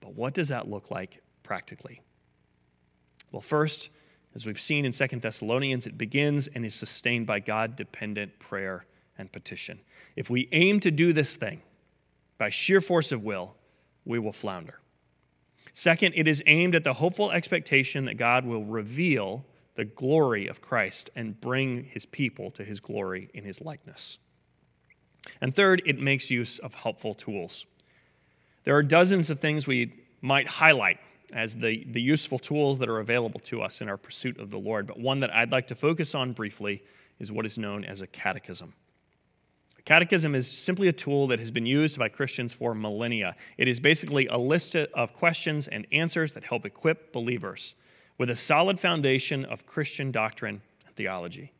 But 0.00 0.14
what 0.14 0.34
does 0.34 0.48
that 0.48 0.68
look 0.68 0.90
like 0.90 1.22
practically? 1.42 2.02
Well, 3.34 3.40
first, 3.40 3.88
as 4.36 4.46
we've 4.46 4.60
seen 4.60 4.84
in 4.84 4.92
Second 4.92 5.22
Thessalonians, 5.22 5.88
it 5.88 5.98
begins 5.98 6.46
and 6.46 6.64
is 6.64 6.72
sustained 6.72 7.26
by 7.26 7.40
God 7.40 7.74
dependent 7.74 8.38
prayer 8.38 8.86
and 9.18 9.32
petition. 9.32 9.80
If 10.14 10.30
we 10.30 10.48
aim 10.52 10.78
to 10.78 10.92
do 10.92 11.12
this 11.12 11.34
thing 11.34 11.60
by 12.38 12.50
sheer 12.50 12.80
force 12.80 13.10
of 13.10 13.24
will, 13.24 13.56
we 14.04 14.20
will 14.20 14.32
flounder. 14.32 14.78
Second, 15.72 16.12
it 16.14 16.28
is 16.28 16.44
aimed 16.46 16.76
at 16.76 16.84
the 16.84 16.92
hopeful 16.92 17.32
expectation 17.32 18.04
that 18.04 18.18
God 18.18 18.46
will 18.46 18.64
reveal 18.64 19.44
the 19.74 19.84
glory 19.84 20.46
of 20.46 20.60
Christ 20.62 21.10
and 21.16 21.40
bring 21.40 21.82
his 21.82 22.06
people 22.06 22.52
to 22.52 22.62
his 22.62 22.78
glory 22.78 23.30
in 23.34 23.42
his 23.42 23.60
likeness. 23.60 24.18
And 25.40 25.52
third, 25.52 25.82
it 25.86 25.98
makes 25.98 26.30
use 26.30 26.60
of 26.60 26.74
helpful 26.74 27.14
tools. 27.14 27.66
There 28.62 28.76
are 28.76 28.82
dozens 28.84 29.28
of 29.28 29.40
things 29.40 29.66
we 29.66 29.92
might 30.20 30.46
highlight 30.46 31.00
as 31.34 31.56
the, 31.56 31.84
the 31.90 32.00
useful 32.00 32.38
tools 32.38 32.78
that 32.78 32.88
are 32.88 33.00
available 33.00 33.40
to 33.40 33.60
us 33.60 33.80
in 33.80 33.88
our 33.88 33.96
pursuit 33.96 34.38
of 34.38 34.50
the 34.50 34.58
Lord. 34.58 34.86
But 34.86 35.00
one 35.00 35.20
that 35.20 35.34
I'd 35.34 35.50
like 35.50 35.66
to 35.68 35.74
focus 35.74 36.14
on 36.14 36.32
briefly 36.32 36.82
is 37.18 37.32
what 37.32 37.44
is 37.44 37.58
known 37.58 37.84
as 37.84 38.00
a 38.00 38.06
catechism. 38.06 38.72
A 39.78 39.82
catechism 39.82 40.34
is 40.34 40.48
simply 40.48 40.86
a 40.86 40.92
tool 40.92 41.26
that 41.26 41.40
has 41.40 41.50
been 41.50 41.66
used 41.66 41.98
by 41.98 42.08
Christians 42.08 42.52
for 42.52 42.74
millennia. 42.74 43.34
It 43.58 43.66
is 43.66 43.80
basically 43.80 44.28
a 44.28 44.38
list 44.38 44.76
of 44.76 45.12
questions 45.12 45.66
and 45.66 45.86
answers 45.92 46.32
that 46.34 46.44
help 46.44 46.64
equip 46.64 47.12
believers 47.12 47.74
with 48.16 48.30
a 48.30 48.36
solid 48.36 48.78
foundation 48.78 49.44
of 49.44 49.66
Christian 49.66 50.12
doctrine 50.12 50.62
and 50.86 50.94
theology. 50.94 51.52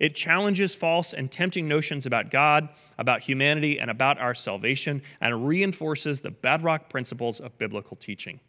It 0.00 0.14
challenges 0.14 0.74
false 0.74 1.12
and 1.12 1.30
tempting 1.30 1.68
notions 1.68 2.06
about 2.06 2.30
God, 2.30 2.68
about 2.98 3.22
humanity, 3.22 3.78
and 3.78 3.90
about 3.90 4.18
our 4.18 4.34
salvation, 4.34 5.02
and 5.20 5.46
reinforces 5.46 6.20
the 6.20 6.30
bedrock 6.30 6.88
principles 6.88 7.40
of 7.40 7.58
biblical 7.58 7.96
teaching. 7.96 8.40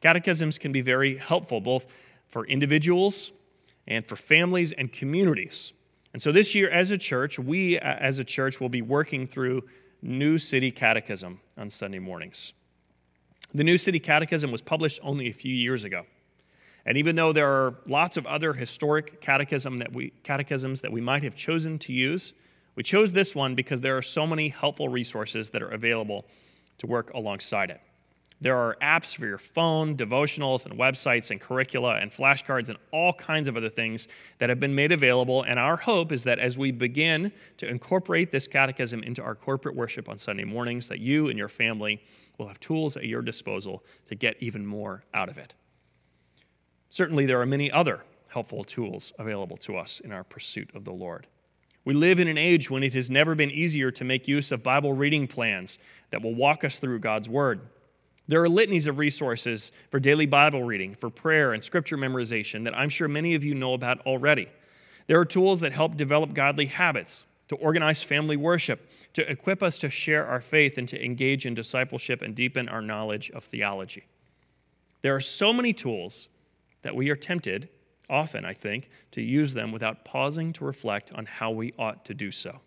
Catechisms 0.00 0.58
can 0.58 0.72
be 0.72 0.80
very 0.80 1.16
helpful 1.16 1.60
both 1.60 1.86
for 2.28 2.46
individuals 2.46 3.32
and 3.86 4.06
for 4.06 4.16
families 4.16 4.72
and 4.72 4.92
communities. 4.92 5.72
And 6.12 6.22
so 6.22 6.32
this 6.32 6.54
year, 6.54 6.70
as 6.70 6.90
a 6.90 6.98
church, 6.98 7.38
we 7.38 7.78
uh, 7.78 7.94
as 7.94 8.18
a 8.18 8.24
church 8.24 8.60
will 8.60 8.68
be 8.68 8.82
working 8.82 9.26
through 9.26 9.62
New 10.02 10.38
City 10.38 10.70
Catechism 10.70 11.40
on 11.56 11.70
Sunday 11.70 11.98
mornings. 11.98 12.52
The 13.54 13.64
New 13.64 13.78
City 13.78 14.00
Catechism 14.00 14.50
was 14.50 14.62
published 14.62 15.00
only 15.02 15.28
a 15.28 15.32
few 15.32 15.54
years 15.54 15.84
ago. 15.84 16.04
And 16.86 16.96
even 16.96 17.14
though 17.16 17.32
there 17.32 17.48
are 17.48 17.74
lots 17.86 18.16
of 18.16 18.26
other 18.26 18.54
historic 18.54 19.20
catechism 19.20 19.78
that 19.78 19.92
we, 19.92 20.12
catechisms 20.24 20.80
that 20.80 20.92
we 20.92 21.00
might 21.00 21.22
have 21.22 21.36
chosen 21.36 21.78
to 21.80 21.92
use, 21.92 22.32
we 22.74 22.82
chose 22.82 23.12
this 23.12 23.34
one 23.34 23.54
because 23.54 23.80
there 23.80 23.96
are 23.98 24.02
so 24.02 24.26
many 24.26 24.48
helpful 24.48 24.88
resources 24.88 25.50
that 25.50 25.62
are 25.62 25.68
available 25.68 26.24
to 26.78 26.86
work 26.86 27.12
alongside 27.12 27.70
it. 27.70 27.80
There 28.42 28.56
are 28.56 28.76
apps 28.80 29.14
for 29.14 29.26
your 29.26 29.38
phone, 29.38 29.96
devotionals, 29.96 30.64
and 30.64 30.78
websites, 30.78 31.30
and 31.30 31.38
curricula, 31.38 31.96
and 31.96 32.10
flashcards, 32.10 32.70
and 32.70 32.78
all 32.90 33.12
kinds 33.12 33.48
of 33.48 33.56
other 33.56 33.68
things 33.68 34.08
that 34.38 34.48
have 34.48 34.58
been 34.58 34.74
made 34.74 34.92
available. 34.92 35.42
And 35.42 35.58
our 35.58 35.76
hope 35.76 36.10
is 36.10 36.24
that 36.24 36.38
as 36.38 36.56
we 36.56 36.70
begin 36.70 37.32
to 37.58 37.68
incorporate 37.68 38.32
this 38.32 38.46
catechism 38.46 39.02
into 39.02 39.22
our 39.22 39.34
corporate 39.34 39.76
worship 39.76 40.08
on 40.08 40.16
Sunday 40.16 40.44
mornings, 40.44 40.88
that 40.88 41.00
you 41.00 41.28
and 41.28 41.38
your 41.38 41.50
family 41.50 42.02
will 42.38 42.48
have 42.48 42.58
tools 42.60 42.96
at 42.96 43.04
your 43.04 43.20
disposal 43.20 43.84
to 44.06 44.14
get 44.14 44.36
even 44.40 44.64
more 44.64 45.04
out 45.12 45.28
of 45.28 45.36
it. 45.36 45.52
Certainly, 46.88 47.26
there 47.26 47.40
are 47.42 47.46
many 47.46 47.70
other 47.70 48.04
helpful 48.28 48.64
tools 48.64 49.12
available 49.18 49.58
to 49.58 49.76
us 49.76 50.00
in 50.00 50.12
our 50.12 50.24
pursuit 50.24 50.70
of 50.74 50.84
the 50.84 50.92
Lord. 50.92 51.26
We 51.84 51.92
live 51.94 52.18
in 52.18 52.28
an 52.28 52.38
age 52.38 52.70
when 52.70 52.82
it 52.82 52.94
has 52.94 53.10
never 53.10 53.34
been 53.34 53.50
easier 53.50 53.90
to 53.90 54.04
make 54.04 54.28
use 54.28 54.50
of 54.50 54.62
Bible 54.62 54.94
reading 54.94 55.26
plans 55.26 55.78
that 56.10 56.22
will 56.22 56.34
walk 56.34 56.64
us 56.64 56.76
through 56.76 57.00
God's 57.00 57.28
Word. 57.28 57.60
There 58.30 58.40
are 58.44 58.48
litanies 58.48 58.86
of 58.86 58.98
resources 58.98 59.72
for 59.90 59.98
daily 59.98 60.24
Bible 60.24 60.62
reading, 60.62 60.94
for 60.94 61.10
prayer 61.10 61.52
and 61.52 61.64
scripture 61.64 61.96
memorization 61.96 62.62
that 62.62 62.78
I'm 62.78 62.88
sure 62.88 63.08
many 63.08 63.34
of 63.34 63.42
you 63.42 63.56
know 63.56 63.74
about 63.74 64.06
already. 64.06 64.46
There 65.08 65.18
are 65.18 65.24
tools 65.24 65.58
that 65.58 65.72
help 65.72 65.96
develop 65.96 66.32
godly 66.32 66.66
habits, 66.66 67.24
to 67.48 67.56
organize 67.56 68.04
family 68.04 68.36
worship, 68.36 68.88
to 69.14 69.28
equip 69.28 69.64
us 69.64 69.78
to 69.78 69.90
share 69.90 70.24
our 70.24 70.40
faith 70.40 70.78
and 70.78 70.86
to 70.90 71.04
engage 71.04 71.44
in 71.44 71.56
discipleship 71.56 72.22
and 72.22 72.36
deepen 72.36 72.68
our 72.68 72.80
knowledge 72.80 73.32
of 73.32 73.46
theology. 73.46 74.06
There 75.02 75.16
are 75.16 75.20
so 75.20 75.52
many 75.52 75.72
tools 75.72 76.28
that 76.82 76.94
we 76.94 77.10
are 77.10 77.16
tempted, 77.16 77.68
often, 78.08 78.44
I 78.44 78.54
think, 78.54 78.90
to 79.10 79.22
use 79.22 79.54
them 79.54 79.72
without 79.72 80.04
pausing 80.04 80.52
to 80.52 80.64
reflect 80.64 81.10
on 81.12 81.26
how 81.26 81.50
we 81.50 81.74
ought 81.76 82.04
to 82.04 82.14
do 82.14 82.30
so. 82.30 82.60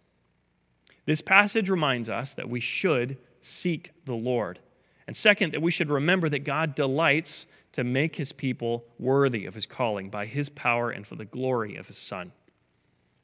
This 1.06 1.22
passage 1.22 1.70
reminds 1.70 2.10
us 2.10 2.34
that 2.34 2.50
we 2.50 2.60
should 2.60 3.18
seek 3.42 3.92
the 4.04 4.14
Lord. 4.14 4.60
And 5.08 5.18
second, 5.18 5.54
that 5.54 5.62
we 5.62 5.72
should 5.72 5.90
remember 5.90 6.30
that 6.30 6.40
God 6.40 6.76
delights 6.76 7.46
to 7.74 7.84
make 7.84 8.16
his 8.16 8.32
people 8.32 8.86
worthy 9.00 9.46
of 9.46 9.56
his 9.56 9.66
calling 9.66 10.10
by 10.10 10.26
his 10.26 10.50
power 10.50 10.92
and 10.92 11.06
for 11.06 11.16
the 11.16 11.26
glory 11.26 11.76
of 11.76 11.88
his 11.88 11.98
Son. 11.98 12.32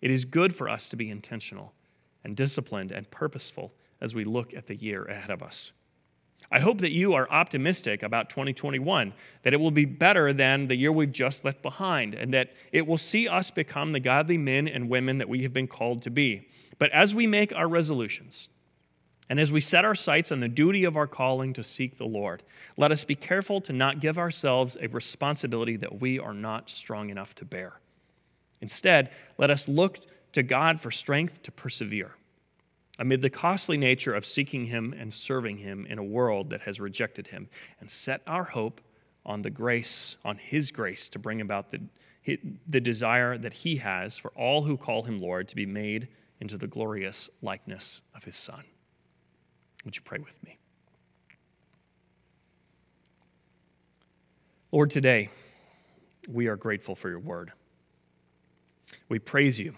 It 0.02 0.12
is 0.12 0.26
good 0.26 0.56
for 0.56 0.68
us 0.70 0.90
to 0.90 0.96
be 0.96 1.10
intentional 1.10 1.74
and 2.24 2.36
disciplined 2.36 2.92
and 2.92 3.10
purposeful 3.12 3.74
as 4.02 4.16
we 4.16 4.24
look 4.24 4.54
at 4.54 4.68
the 4.68 4.76
year 4.76 5.04
ahead 5.06 5.30
of 5.30 5.44
us. 5.44 5.72
I 6.52 6.60
hope 6.60 6.80
that 6.80 6.92
you 6.92 7.14
are 7.14 7.30
optimistic 7.30 8.02
about 8.02 8.30
2021, 8.30 9.14
that 9.44 9.54
it 9.54 9.60
will 9.60 9.72
be 9.72 9.86
better 9.86 10.34
than 10.34 10.68
the 10.68 10.76
year 10.76 10.92
we've 10.92 11.12
just 11.12 11.46
left 11.46 11.62
behind, 11.62 12.16
and 12.16 12.34
that 12.34 12.54
it 12.72 12.88
will 12.88 12.98
see 12.98 13.28
us 13.28 13.52
become 13.52 13.92
the 13.92 14.00
godly 14.00 14.38
men 14.38 14.68
and 14.68 14.90
women 14.90 15.20
that 15.20 15.30
we 15.30 15.44
have 15.44 15.54
been 15.54 15.68
called 15.68 16.02
to 16.04 16.10
be. 16.10 16.48
But 16.80 16.92
as 16.92 17.14
we 17.14 17.28
make 17.28 17.54
our 17.54 17.68
resolutions, 17.68 18.50
and 19.30 19.40
as 19.40 19.52
we 19.52 19.62
set 19.62 19.86
our 19.86 19.96
sights 19.96 20.32
on 20.32 20.40
the 20.40 20.48
duty 20.48 20.84
of 20.84 20.98
our 20.98 21.08
calling 21.08 21.54
to 21.54 21.64
seek 21.64 21.98
the 21.98 22.06
Lord, 22.06 22.44
let 22.78 22.92
us 22.92 23.04
be 23.04 23.16
careful 23.16 23.62
to 23.62 23.74
not 23.74 24.00
give 24.00 24.18
ourselves 24.18 24.76
a 24.82 24.88
responsibility 24.88 25.78
that 25.78 26.02
we 26.02 26.18
are 26.18 26.34
not 26.34 26.70
strong 26.70 27.10
enough 27.10 27.36
to 27.36 27.46
bear. 27.46 27.80
Instead, 28.60 29.12
let 29.38 29.52
us 29.52 29.68
look 29.68 30.00
to 30.34 30.44
God 30.44 30.82
for 30.82 30.92
strength 30.92 31.44
to 31.44 31.52
persevere 31.52 32.16
amid 33.00 33.22
the 33.22 33.30
costly 33.30 33.78
nature 33.78 34.14
of 34.14 34.26
seeking 34.26 34.66
Him 34.66 34.94
and 35.00 35.12
serving 35.12 35.58
Him 35.58 35.88
in 35.90 35.98
a 35.98 36.04
world 36.04 36.50
that 36.50 36.62
has 36.62 36.80
rejected 36.80 37.28
Him, 37.28 37.48
and 37.80 37.90
set 37.90 38.22
our 38.28 38.44
hope 38.44 38.82
on 39.26 39.42
the 39.42 39.50
grace, 39.50 40.18
on 40.26 40.38
His 40.38 40.70
grace 40.70 41.08
to 41.10 41.20
bring 41.20 41.40
about 41.40 41.72
the, 41.72 42.38
the 42.68 42.82
desire 42.82 43.38
that 43.38 43.54
He 43.54 43.78
has 43.78 44.18
for 44.18 44.32
all 44.32 44.64
who 44.64 44.76
call 44.76 45.04
Him 45.04 45.18
Lord 45.18 45.48
to 45.48 45.56
be 45.56 45.66
made 45.66 46.10
into 46.42 46.58
the 46.58 46.68
glorious 46.68 47.30
likeness 47.42 48.02
of 48.14 48.26
His 48.26 48.36
Son. 48.36 48.66
Would 49.86 49.96
you 49.96 50.02
pray 50.04 50.20
with 50.20 50.44
me? 50.46 50.58
Lord, 54.72 54.92
today 54.92 55.30
we 56.30 56.48
are 56.48 56.56
grateful 56.56 56.96
for 56.96 57.10
your 57.10 57.20
word. 57.20 57.52
We 59.08 59.20
praise 59.20 59.60
you 59.60 59.76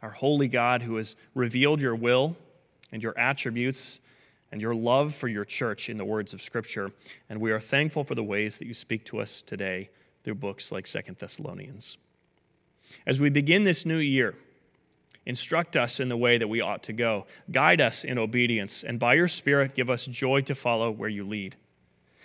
our 0.00 0.10
holy 0.10 0.48
God 0.48 0.82
who 0.82 0.96
has 0.96 1.16
revealed 1.34 1.80
your 1.80 1.96
will 1.96 2.36
and 2.92 3.02
your 3.02 3.18
attributes 3.18 3.98
and 4.52 4.60
your 4.60 4.74
love 4.74 5.14
for 5.14 5.28
your 5.28 5.44
church 5.44 5.88
in 5.88 5.98
the 5.98 6.04
words 6.04 6.32
of 6.32 6.40
Scripture. 6.40 6.92
And 7.28 7.40
we 7.40 7.50
are 7.50 7.60
thankful 7.60 8.04
for 8.04 8.14
the 8.14 8.22
ways 8.22 8.58
that 8.58 8.66
you 8.66 8.74
speak 8.74 9.04
to 9.06 9.20
us 9.20 9.42
today 9.42 9.90
through 10.24 10.36
books 10.36 10.72
like 10.72 10.86
Second 10.86 11.18
Thessalonians. 11.18 11.96
As 13.06 13.20
we 13.20 13.28
begin 13.28 13.64
this 13.64 13.84
new 13.84 13.98
year, 13.98 14.34
instruct 15.28 15.76
us 15.76 16.00
in 16.00 16.08
the 16.08 16.16
way 16.16 16.38
that 16.38 16.48
we 16.48 16.60
ought 16.60 16.82
to 16.84 16.92
go, 16.92 17.26
guide 17.52 17.80
us 17.80 18.02
in 18.02 18.18
obedience, 18.18 18.82
and 18.82 18.98
by 18.98 19.14
your 19.14 19.28
Spirit 19.28 19.76
give 19.76 19.90
us 19.90 20.06
joy 20.06 20.40
to 20.40 20.54
follow 20.54 20.90
where 20.90 21.08
you 21.08 21.24
lead. 21.24 21.54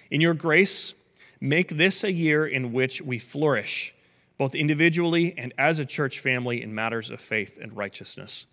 In 0.09 0.21
your 0.21 0.33
grace, 0.33 0.93
make 1.41 1.77
this 1.77 2.03
a 2.03 2.11
year 2.11 2.47
in 2.47 2.71
which 2.71 3.01
we 3.01 3.19
flourish 3.19 3.93
both 4.37 4.55
individually 4.55 5.35
and 5.37 5.53
as 5.57 5.79
a 5.79 5.85
church 5.85 6.19
family 6.19 6.63
in 6.63 6.73
matters 6.73 7.09
of 7.09 7.19
faith 7.19 7.57
and 7.61 7.75
righteousness. 7.75 8.45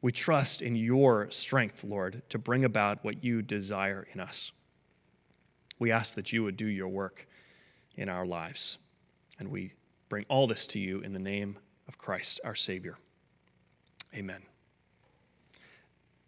We 0.00 0.12
trust 0.12 0.62
in 0.62 0.76
your 0.76 1.30
strength, 1.30 1.82
Lord, 1.82 2.22
to 2.28 2.38
bring 2.38 2.64
about 2.64 3.04
what 3.04 3.24
you 3.24 3.42
desire 3.42 4.06
in 4.12 4.20
us. 4.20 4.52
We 5.78 5.90
ask 5.90 6.14
that 6.14 6.32
you 6.32 6.44
would 6.44 6.56
do 6.56 6.66
your 6.66 6.88
work 6.88 7.26
in 7.96 8.08
our 8.08 8.24
lives. 8.24 8.78
And 9.38 9.48
we 9.50 9.72
bring 10.08 10.24
all 10.28 10.46
this 10.46 10.66
to 10.68 10.78
you 10.78 11.00
in 11.00 11.12
the 11.12 11.18
name 11.18 11.58
of 11.88 11.98
Christ, 11.98 12.40
our 12.44 12.54
Savior. 12.54 12.96
Amen. 14.14 14.42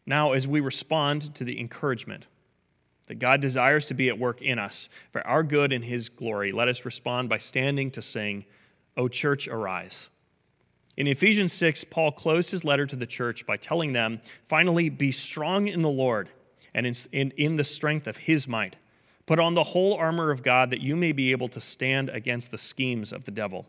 Now, 0.06 0.32
as 0.32 0.46
we 0.46 0.60
respond 0.60 1.34
to 1.34 1.44
the 1.44 1.58
encouragement 1.58 2.26
that 3.06 3.18
God 3.18 3.40
desires 3.40 3.86
to 3.86 3.94
be 3.94 4.08
at 4.08 4.18
work 4.18 4.42
in 4.42 4.58
us 4.58 4.88
for 5.12 5.24
our 5.26 5.42
good 5.42 5.72
and 5.72 5.84
His 5.84 6.08
glory, 6.08 6.52
let 6.52 6.68
us 6.68 6.84
respond 6.84 7.28
by 7.28 7.38
standing 7.38 7.90
to 7.92 8.02
sing. 8.02 8.44
O 8.96 9.08
church, 9.08 9.46
arise. 9.46 10.08
In 10.96 11.06
Ephesians 11.06 11.52
6, 11.52 11.84
Paul 11.84 12.12
closed 12.12 12.50
his 12.50 12.64
letter 12.64 12.86
to 12.86 12.96
the 12.96 13.06
church 13.06 13.44
by 13.44 13.58
telling 13.58 13.92
them, 13.92 14.20
finally, 14.48 14.88
be 14.88 15.12
strong 15.12 15.68
in 15.68 15.82
the 15.82 15.90
Lord 15.90 16.30
and 16.74 16.86
in, 16.86 16.94
in, 17.12 17.30
in, 17.36 17.56
the 17.56 17.64
strength 17.64 18.06
of 18.06 18.16
his 18.16 18.48
might. 18.48 18.76
Put 19.26 19.38
on 19.38 19.54
the 19.54 19.62
whole 19.62 19.94
armor 19.94 20.30
of 20.30 20.42
God 20.42 20.70
that 20.70 20.80
you 20.80 20.96
may 20.96 21.12
be 21.12 21.32
able 21.32 21.48
to 21.48 21.60
stand 21.60 22.08
against 22.08 22.50
the 22.50 22.58
schemes 22.58 23.12
of 23.12 23.24
the 23.24 23.30
devil. 23.30 23.66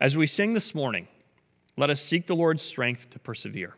As 0.00 0.16
we 0.16 0.26
sing 0.26 0.54
this 0.54 0.74
morning, 0.74 1.08
let 1.80 1.88
us 1.88 2.02
seek 2.02 2.26
the 2.26 2.36
Lord's 2.36 2.62
strength 2.62 3.08
to 3.08 3.18
persevere 3.18 3.74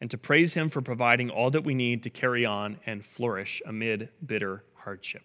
and 0.00 0.08
to 0.12 0.16
praise 0.16 0.54
him 0.54 0.68
for 0.68 0.80
providing 0.80 1.28
all 1.28 1.50
that 1.50 1.64
we 1.64 1.74
need 1.74 2.04
to 2.04 2.10
carry 2.10 2.46
on 2.46 2.78
and 2.86 3.04
flourish 3.04 3.60
amid 3.66 4.10
bitter 4.24 4.62
hardship. 4.74 5.24